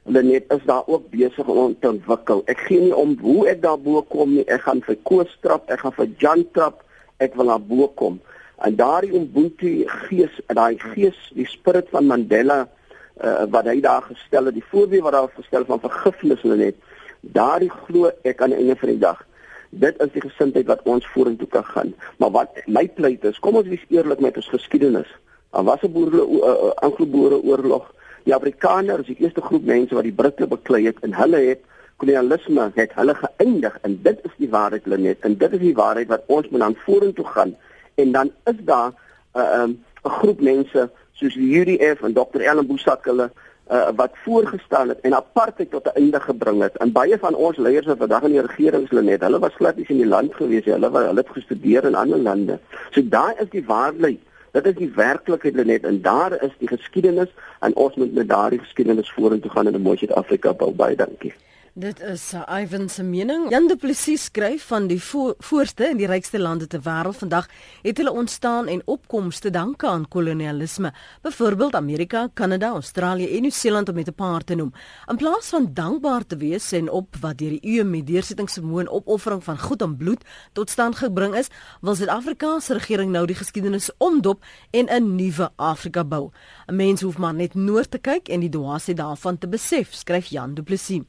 [0.07, 2.41] hulle net is daar ook besig om te ontwikkel.
[2.45, 4.45] Ek gee nie om hoe ek daar bo kom nie.
[4.47, 6.83] Ek gaan vir Koos trap, ek gaan vir Jan trap.
[7.17, 8.21] Ek wil daar bo kom.
[8.63, 14.45] En daardie Ubuntu gees, daai gees, die spirit van Mandela uh, wat hy daar gestel
[14.45, 16.79] het, die voorbeeld wat daar gestel van vergifnis hulle net.
[17.21, 19.25] Daardie glo ek aan die einde van die dag
[19.69, 21.93] dit is die gesindheid wat ons vorentoe kan gaan.
[22.17, 25.09] Maar wat my pleit is, kom ons wees eerlik met ons geskiedenis.
[25.51, 27.93] Daar was 'n boere uh, uh, Anglo-Boere oorlog.
[28.23, 31.59] Die Afrikaners is die eerste groep mense wat die Britte beklei het en hulle het
[31.97, 35.73] kolonialisme het hulle geëindig en dit is die waarheid hulle net en dit is die
[35.73, 37.55] waarheid wat ons moet dan vorentoe gaan
[37.95, 39.71] en dan is daar 'n uh, um,
[40.05, 42.41] 'n groep mense soos die UDF en Dr.
[42.41, 43.31] Ellen Boesak hulle
[43.71, 46.77] uh, wat voorgestel het en apartheid tot 'n einde gebring het.
[46.77, 49.55] En baie van ons leiers wat vandag in die regering is, hulle net, hulle was
[49.55, 50.73] glad nie in die land gewees nie.
[50.73, 52.59] Hulle was hulle het gestudeer in ander lande.
[52.91, 54.19] So daai is die waarheid.
[54.51, 58.59] Dit is die werklikheid net en daar is die geskiedenis en ons moet met daardie
[58.59, 60.71] geskiedenis vorentoe gaan in 'n mooi Suid-Afrika bou.
[60.71, 61.33] Baie dankie.
[61.77, 63.51] Dit is uh, Ivan se mening.
[63.51, 67.45] Jan Du Plessis skryf van die vo voorste en die rykste lande ter wêreld vandag
[67.83, 70.89] het hulle ontstaan en opkomste te danke aan kolonialisme.
[71.21, 74.73] Byvoorbeeld Amerika, Kanada, Australië en Nieu-Seeland om met 'n paar te noem.
[75.05, 78.89] In plaas van dankbaar te wees en op wat deur die eeue met deursettingsvermoë en
[78.89, 81.47] opoffering van goed en bloed tot stand gebring is,
[81.81, 86.31] wil Suid-Afrika se regering nou die geskiedenis omdop en 'n nuwe Afrika bou.
[86.67, 90.25] 'n Mens hoef maar net noord te kyk en die dwaasheid daarvan te besef, skryf
[90.25, 91.01] Jan Du Plessis.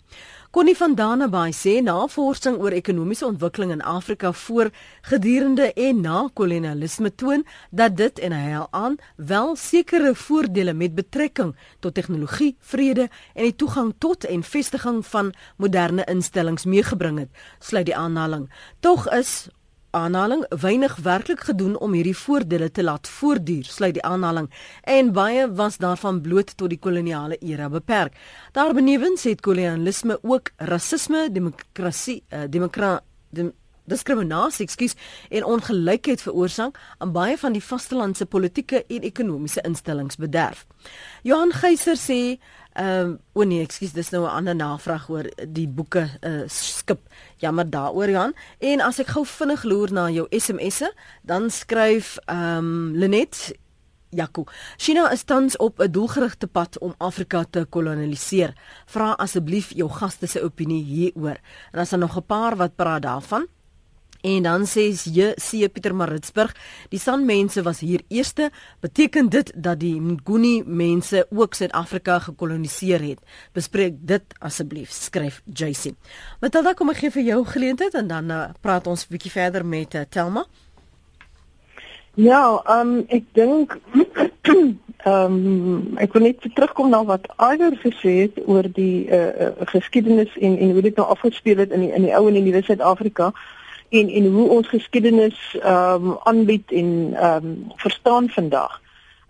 [0.59, 4.73] Connie van Danenbaai sê navorsing oor ekonomiese ontwikkeling in Afrika voor
[5.07, 8.97] gedurende en na kolonialisme toon dat dit en hy aan
[9.31, 15.31] wel sekere voordele met betrekking tot tegnologie, vrede en die toegang tot en vestiging van
[15.63, 17.31] moderne instellings meegebring het.
[17.63, 18.51] Sluit die aanhaling.
[18.81, 19.47] Tog is
[19.91, 24.51] aanhaling weinig werklik gedoen om hierdie voordele te laat voortduur sluit die aanhaling.
[24.83, 28.17] En baie was daarvan bloot tot die koloniale era beperk.
[28.53, 32.99] Daarbenewens het kolonialisme ook rasisme demokrasie uh, demokra
[33.31, 33.53] dem,
[33.89, 34.97] diskriminasie ekskuus
[35.33, 40.67] en ongelykheid veroorsaak aan baie van die vastelandse politieke en ekonomiese instellings bederf.
[41.23, 42.39] Johan Geyser sê
[42.79, 47.01] Ehm um, o nee, ekskuus, dis nou 'n ander navraag oor die boeke uh, skip.
[47.37, 48.35] Jammer daaroor Jan.
[48.59, 53.51] En as ek gou vinnig loer na jou SMS'e, dan skryf ehm um, Lenet
[54.11, 54.45] Jaco.
[54.77, 58.55] China is tans op 'n doelgerigte pad om Afrika te kolonialiseer.
[58.87, 61.37] Vra asseblief jou gaste se opinie hieroor.
[61.73, 63.47] En as daar nog 'n paar wat praat daarvan,
[64.27, 66.55] En dan sê jy C Pieter Maritzburg,
[66.91, 68.51] die San mense was hier eerste,
[68.81, 73.21] beteken dit dat die Nguni mense ook Suid-Afrika gekoloniseer het.
[73.55, 75.95] Bespreek dit asseblief, skryf JC.
[76.41, 79.65] Matilda, kom ek gee vir jou geleentheid en dan uh, praat ons 'n bietjie verder
[79.65, 80.47] met uh, Telma.
[82.19, 83.79] Ja, um, ek dink
[85.07, 89.53] ehm um, ek wil net terugkom na wat Iver gesê het oor die uh, uh,
[89.71, 92.43] geskiedenis en en hoe dit nou afgespeel het in die in die ou en die
[92.43, 93.31] nuwe Suid-Afrika
[93.89, 98.81] en en hoe ons geskiedenis ehm um, aanbied en ehm um, verstaan vandag.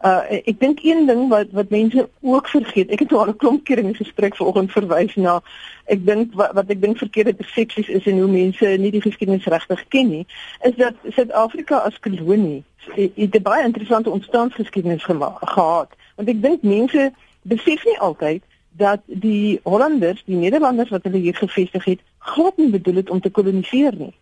[0.05, 2.91] Uh ek dink een ding wat wat mense ook vergeet.
[2.91, 5.41] Ek het al 'n klomp keer in die gesprek vanoggend verwys na
[5.85, 9.45] ek dink wat, wat ek dink verkeerde persepsies is en hoe mense nie die geskiedenis
[9.45, 10.27] regtig ken nie,
[10.63, 15.91] is dat Suid-Afrika as kolonie het 'n baie interessante ontstaansgeskiedenis gehad.
[16.17, 21.35] Want ek dink mense besef nie altyd dat die Hollanders, die Nederlanders wat hulle hier
[21.35, 24.15] gevestig het, glad nie bedoel het om te koloniseer nie.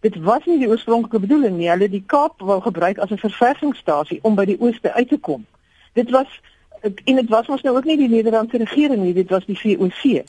[0.00, 1.70] Dit was nie die oorspronklike bedoeling nie.
[1.70, 5.46] Hulle die Kaap wou gebruik as 'n verversingsstasie om by die ooste uit te kom.
[5.92, 6.40] Dit was
[7.04, 10.24] en dit was mos nou ook nie die Nederlandse regering nie, dit was die VOC.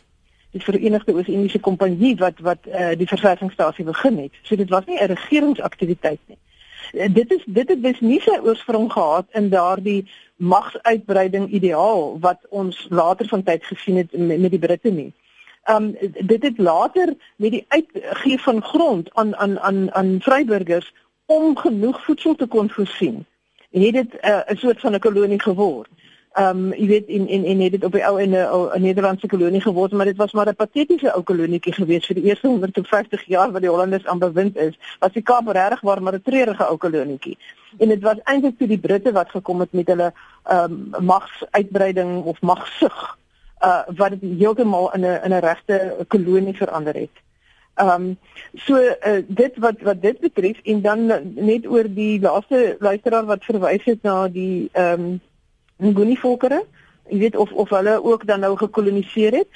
[0.51, 4.31] Die Verenigde Oos-Indiese Kompanjie wat wat uh, die verwerkingsstasie begin het.
[4.41, 6.37] So dit was nie 'n regeringsaktiwiteit nie.
[6.93, 12.39] Uh, dit is dit het dus nie sy oorsprong gehad in daardie magsuitbreiding ideaal wat
[12.49, 15.13] ons later van tyd gesien het met, met die Britte nie.
[15.69, 15.95] Um
[16.25, 20.93] dit het later met die uitgee van grond aan aan aan aan vryburgers
[21.25, 23.25] om genoeg voedsel te kon voorsien,
[23.71, 25.89] het dit uh, 'n uh, soort van 'n kolonie geword.
[26.33, 29.27] Ehm um, jy weet in in en het dit op die ou en 'n Nederlandse
[29.27, 33.23] kolonie geword, maar dit was maar 'n patetiese ou kolonietjie gewees vir die eerste 150
[33.25, 34.77] jaar wat die Hollanders aan bewind is.
[34.99, 37.37] Was die Kaap regtig waar maar 'n treurige ou kolonietjie.
[37.77, 40.13] En dit was eintlik toe die Britte wat gekom het met hulle
[40.43, 43.17] ehm um, magsuitbreiding of magsug
[43.61, 47.15] uh wat dit heeltemal in 'n in 'n regte kolonie verander het.
[47.79, 48.17] Ehm um,
[48.53, 51.05] so uh, dit wat wat dit betref en dan
[51.35, 55.19] net oor die laaste luisteraar wat verwys het na die ehm um,
[55.79, 56.63] Nguni volkere,
[57.07, 59.47] jy weet of of hulle ook dan nou gekoloniseer het.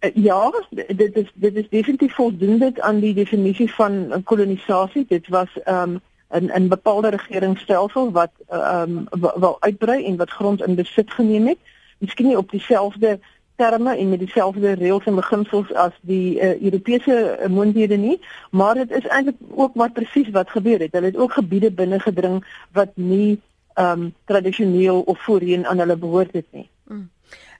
[0.00, 5.04] Uh, ja, dit is dit is definitief voldoende aan die definisie van kolonisasie.
[5.08, 10.30] Dit was ehm um, 'n 'n bepaalde regeringsstelsel wat ehm um, wil uitbrei en wat
[10.30, 11.58] grond in besit geneem het.
[11.98, 13.18] Miskien nie op dieselfde
[13.58, 18.20] terme en met dieselfde reëls en beginsels as die uh, Europese uh, moondhede nie,
[18.50, 20.92] maar dit is eintlik ook maar presies wat gebeur het.
[20.94, 23.40] Hulle het ook gebiede binne gedring wat nie
[23.78, 26.68] ehm um, tradisioneel of voorheen aan hulle behoort het nie.
[26.84, 27.10] Mm.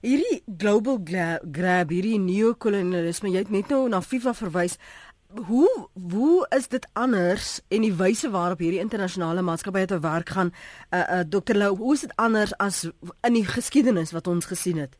[0.01, 0.99] Hierdie global
[1.51, 4.77] grab, hierdie neokolonialisme, jy het net nou na FIFA verwys.
[5.47, 5.69] Hoe
[6.11, 10.99] hoe is dit anders en die wyse waarop hierdie internasionale maatskappye te werk gaan uh,
[10.99, 12.85] uh Dr Lou hoe is dit anders as
[13.23, 14.99] in die geskiedenis wat ons gesien het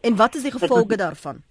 [0.00, 1.42] En wat is die gevolge daarvan?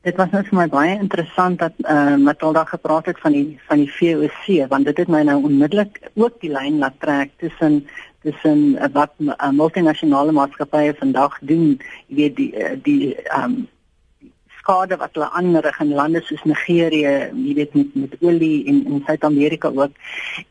[0.00, 3.60] Dit was nou vir my baie interessant dat eh uh, Matilda gepraat het van die
[3.68, 7.86] van die VOC want dit het my nou onmiddellik ook die lyn laat trek tussen
[8.22, 13.68] tussen uh, wat uh, multinasjonale maatskappye vandag doen, jy weet die uh, die um,
[14.68, 19.02] skade wat hulle aanrig in lande soos Nigerië, jy weet met met olie en in
[19.06, 19.94] Suid-Amerika ook.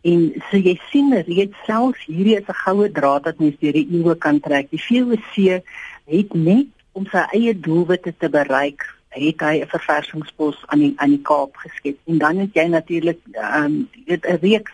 [0.01, 3.88] En so jy sien reeds selfs hierdie is 'n goue draad wat mens deur die
[3.91, 4.72] eeue kan trek.
[4.72, 5.61] Die VOC
[6.05, 11.13] het net om sy eie doelwitte te bereik, het hy 'n verversingspos aan die aan
[11.13, 11.97] die Kaap geskep.
[12.07, 14.72] En dan het jy natuurlik ehm um, 'n reeks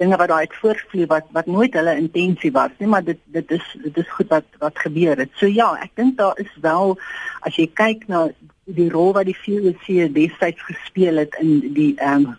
[0.00, 3.76] dinge wat daai voortvloei wat wat nooit hulle intensie was nie, maar dit dit is
[3.82, 5.30] dit is goed wat wat gebeur het.
[5.40, 6.96] So ja, ek dink daar is wel
[7.40, 8.26] as jy kyk na
[8.64, 12.34] die rol wat die VOC destyds gespeel het in die ehm um,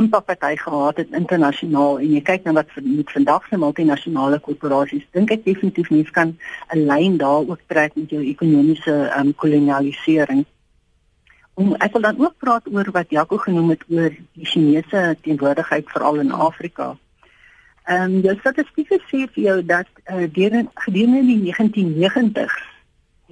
[0.00, 4.38] impak wat hy gehad het internasionaal en jy kyk na wat met vandag se multinasjonale
[4.40, 6.32] korporasies dink ek definitief mens kan
[6.72, 10.46] 'n lyn daar ook trek met jou ekonomiese um, kolonialisering.
[11.54, 15.90] Om ek wil dan ook praat oor wat Jaco genoem het oor die Chinese teenwoordigheid
[15.90, 16.96] veral in Afrika.
[17.84, 20.22] Ehm um, jou statistieke sê vir jou dat uh,
[20.86, 22.60] gedurende die 1990s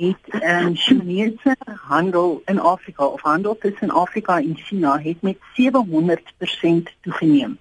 [0.00, 1.56] het um, Chinese
[1.86, 7.58] handel in Afrika of handel tussen Afrika en China het met 700% toegeneem.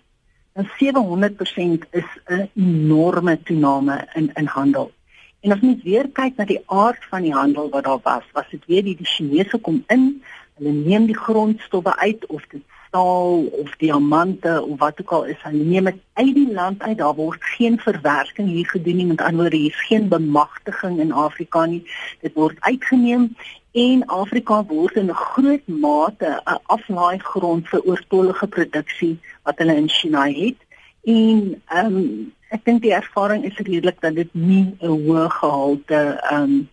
[0.54, 4.92] Nou 700% is 'n enorme toename in in handel.
[5.40, 8.50] En as mens weer kyk na die aard van die handel wat daar was, was
[8.52, 10.24] dit weer die, die Chinese kom in,
[10.60, 15.42] hulle neem die grondstowwe uit of dit staal of diamante of wat ook al is,
[15.46, 16.98] hulle neem dit uit die land uit.
[16.98, 19.06] Daar word geen verwerking hier gedoen nie.
[19.06, 21.84] Met ander woorde, hier is geen bemagtiging in Afrika nie.
[22.22, 23.30] Dit word uitgeneem
[23.72, 29.90] en Afrika word in 'n groot mate 'n aflaaigrond vir oortollige produksie wat hulle in
[29.90, 30.58] China het.
[31.04, 36.20] En ehm um, ek dink die ervaring is redelik dat dit nie 'n hoë gehalte
[36.32, 36.70] ehm um,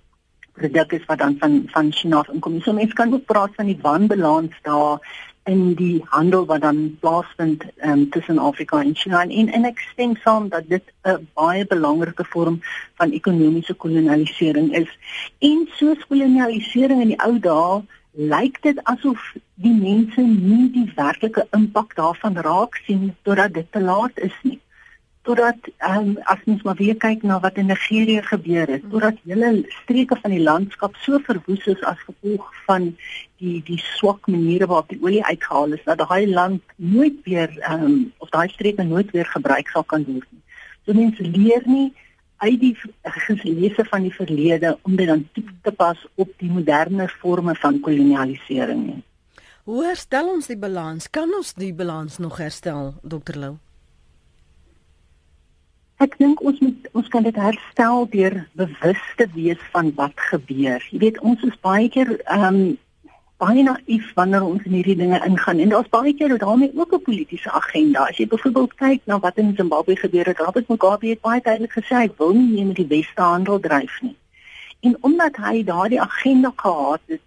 [0.56, 2.60] produk is wat dan van van China inkom.
[2.60, 5.00] So mense kan ook praat van die wanbalans daar
[5.46, 10.16] in die handel wat dan plaasvind um, tussen Afrika en China en en ek stem
[10.24, 12.60] saam dat dit 'n baie belangrike vorm
[12.94, 14.90] van ekonomiese kolonialisering is.
[15.38, 17.82] En soos kolonialisering in die ou dae
[18.16, 19.20] lyk dit asof
[19.54, 24.60] die mense nie die werklike impak daarvan raak sien totdat dit te laat is nie
[25.26, 29.50] totdat um, as ons maar weer kyk na wat in Nigerië gebeur het, totdat hele
[29.80, 32.92] streke van die landskap so verwoes is as gevolg van
[33.42, 38.12] die die swak maniere waarop die olie uitgehaal is, dat daai land nooit weer um,
[38.22, 40.42] of daai streke nooit weer gebruik sal kan word nie.
[40.86, 41.90] So mense leer nie
[42.44, 42.74] uit die
[43.42, 47.80] geleese van die verlede om dit dan toe te pas op die moderne forme van
[47.80, 49.02] kolonialisering nie.
[49.66, 51.10] Hoe herstel ons die balans?
[51.10, 53.34] Kan ons die balans nog herstel, Dr.
[53.34, 53.56] Lou?
[55.96, 60.82] Ek dink ons moet ons kan dit herstel deur bewus te wees van wat gebeur.
[60.92, 62.58] Jy weet ons is baie keer ehm um,
[63.40, 67.02] baie naïef wanneer ons in hierdie dinge ingaan en daar's baie keer daarmee ook 'n
[67.08, 68.06] politieke agenda.
[68.08, 71.72] As jy byvoorbeeld kyk na wat in Zimbabwe gebeur het, Robert Mugabe het baie duidelik
[71.72, 74.16] gesê hy wil nie met die Weste handel dryf nie.
[74.80, 77.20] En omdat hy daardie agenda gehad het,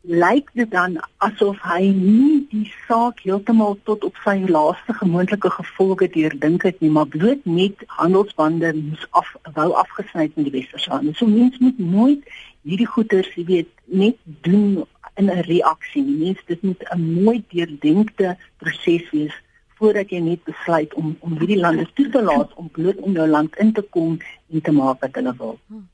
[0.00, 6.08] lyk dit dan asof hy nie die saak heeltemal tot op sy laaste gemoontlike gevolge
[6.14, 9.28] deurdink het nie, maar bloot net handelsbande moes af
[9.58, 11.02] wou afgesny met die Westerse.
[11.18, 12.24] So mens moet nooit
[12.64, 14.84] hierdie goeters, jy weet, net doen
[15.20, 16.04] in 'n reaksie.
[16.04, 19.36] Mens dit moet 'n mooi deurdenkte proses wees
[19.76, 23.28] voordat jy net besluit om om hierdie lande toe te laat om bloot om jou
[23.28, 24.18] land in te kom
[24.52, 25.58] en te maak wat hulle wil.
[25.66, 25.88] Hmm.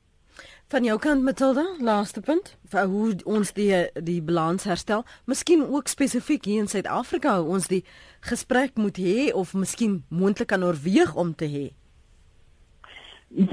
[0.69, 3.71] Van jou kant Matilda, laaste punt, vir hoe ons die
[4.03, 7.85] die balans herstel, miskien ook spesifiek hier in Suid-Afrika hoe ons die
[8.27, 11.63] gesprek moet hê of miskien moontlik kan oorweeg om te hê.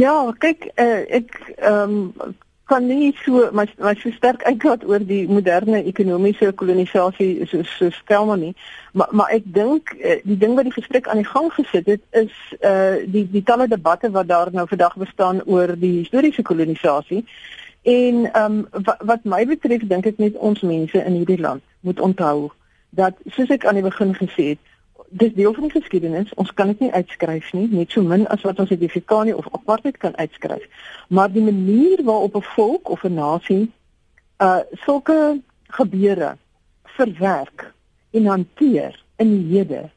[0.02, 2.34] Ja, kyk, uh, ek ehm um,
[2.66, 7.90] kan nie so maar maar so sterk uitgaan oor die moderne ekonomiese kolonisasie so so
[7.90, 8.56] stel maar nie.
[8.94, 12.02] Maar maar ek dink eh, die ding wat die gesprek aan die gang gesit het
[12.12, 17.26] is uh die die talle debatte wat daar nou vandag bestaan oor die historiese kolonisasie.
[17.84, 21.62] En ehm um, wat, wat my betref dink ek net ons mense in hierdie land
[21.80, 22.52] moet onthou
[22.90, 24.73] dat soos ek aan die begin gesê het
[25.18, 26.34] dis deel van die geskiedenis.
[26.34, 29.50] Ons kan dit nie uitskryf nie, net so min as wat ons die Afrikaanie of
[29.54, 30.66] apartheid kan uitskryf.
[31.08, 33.72] Maar die manier waarop 'n volk of 'n nasie
[34.38, 36.38] uh sulke gebeure
[36.84, 37.74] verwerk
[38.12, 39.90] en hanteer in die hede,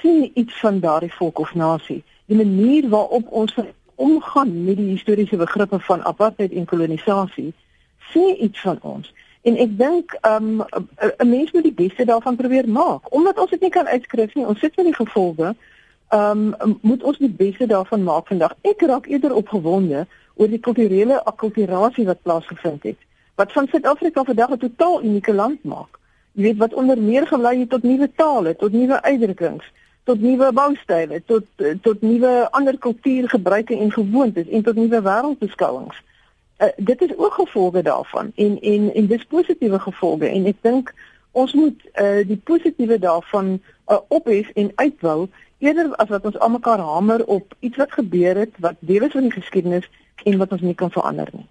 [0.00, 2.02] sien iets van daardie volk of nasie.
[2.26, 3.54] Die manier waarop ons
[3.94, 7.52] omgaan met die historiese begrippe van apartheid en kolonisasie,
[8.12, 9.12] sien iets van ons.
[9.44, 10.64] En ek dink um
[11.20, 13.12] 'n mens moet die beste daarvan probeer maak.
[13.12, 15.54] Omdat ons dit nie kan uitskryf nie, ons sit met die gevolge.
[16.08, 18.54] Um moet ons die beste daarvan maak vandag.
[18.60, 22.96] Ek raak eerder opgewonde oor die kulturele akkulturasie wat plaasgevind het.
[23.34, 25.98] Wat van Suid-Afrika vandag 'n totaal unieke land maak.
[26.32, 29.64] Jy weet wat onder meer gelei het tot nuwe tale, tot nuwe uitdrukkings,
[30.04, 31.44] tot nuwe boustyle, tot
[31.82, 36.02] tot nuwe ander kultuurgebruike en gewoontes en tot nuwe wêreldbeskouings
[36.64, 40.94] uh, dit is ook gevolge daarvan en en en dis positiewe gevolge en ek dink
[41.32, 43.58] ons moet uh, die positiewe daarvan
[43.88, 48.54] uh, ophef en uitbou eerder as wat ons almekaar hamer op iets wat gebeur het
[48.58, 49.90] wat deel is van die geskiedenis
[50.24, 51.46] en wat ons nie kan verander nie.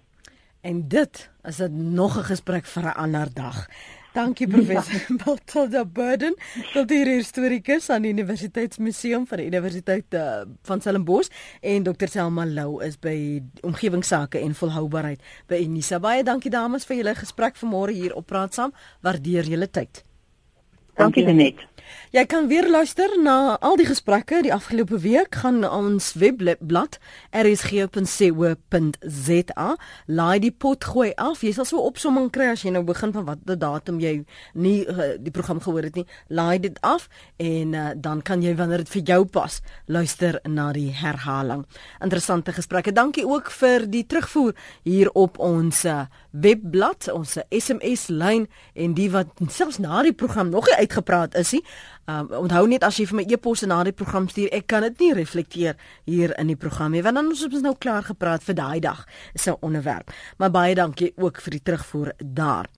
[0.64, 3.68] En dit is 'n nog 'n gesprek vir 'n ander dag.
[4.14, 5.16] Dankie professor ja.
[5.26, 6.36] Matilda Burden,
[6.72, 12.94] kultuurhistorikus aan die Universiteitsmuseum van die Universiteit uh, van Stellenbosch en Dr Selma Lou is
[13.02, 15.98] by omgewingsake en volhoubaarheid by Unisa.
[15.98, 18.74] Baie dankie dames vir julle gesprek vanmôre hier op Praat Saam.
[19.02, 20.04] Waardeer julle tyd.
[20.94, 21.66] Dankie Denet.
[22.14, 27.00] Jy kan weer luister na al die gesprekke die afgelope week gaan na ons webblad
[27.34, 27.96] rsg.co.za.
[30.06, 31.42] Laai die pot gooi af.
[31.42, 34.86] Jy sal so 'n opsomming kry as jy nou begin van watter datum jy nie
[34.86, 36.06] uh, die program gehoor het nie.
[36.28, 40.72] Laai dit af en uh, dan kan jy wanneer dit vir jou pas luister na
[40.72, 41.66] die herhaling.
[42.00, 42.92] Interessante gesprekke.
[42.92, 44.54] Dankie ook vir die terugvoer
[44.84, 50.48] hier op ons uh, webblad, ons SMS lyn en die wat selfs na die program
[50.48, 51.64] nog nie uitgepraat is nie.
[52.06, 54.98] Um, onthou net as jy vir my e-posse na die program stuur, ek kan dit
[55.00, 58.58] nie reflekteer hier in die program nie, want dan ons ons nou klaar gepraat vir
[58.58, 59.06] daai dag.
[59.32, 60.12] Is 'n onderwerp.
[60.38, 62.68] Maar baie dankie ook vir die terugvoer daar.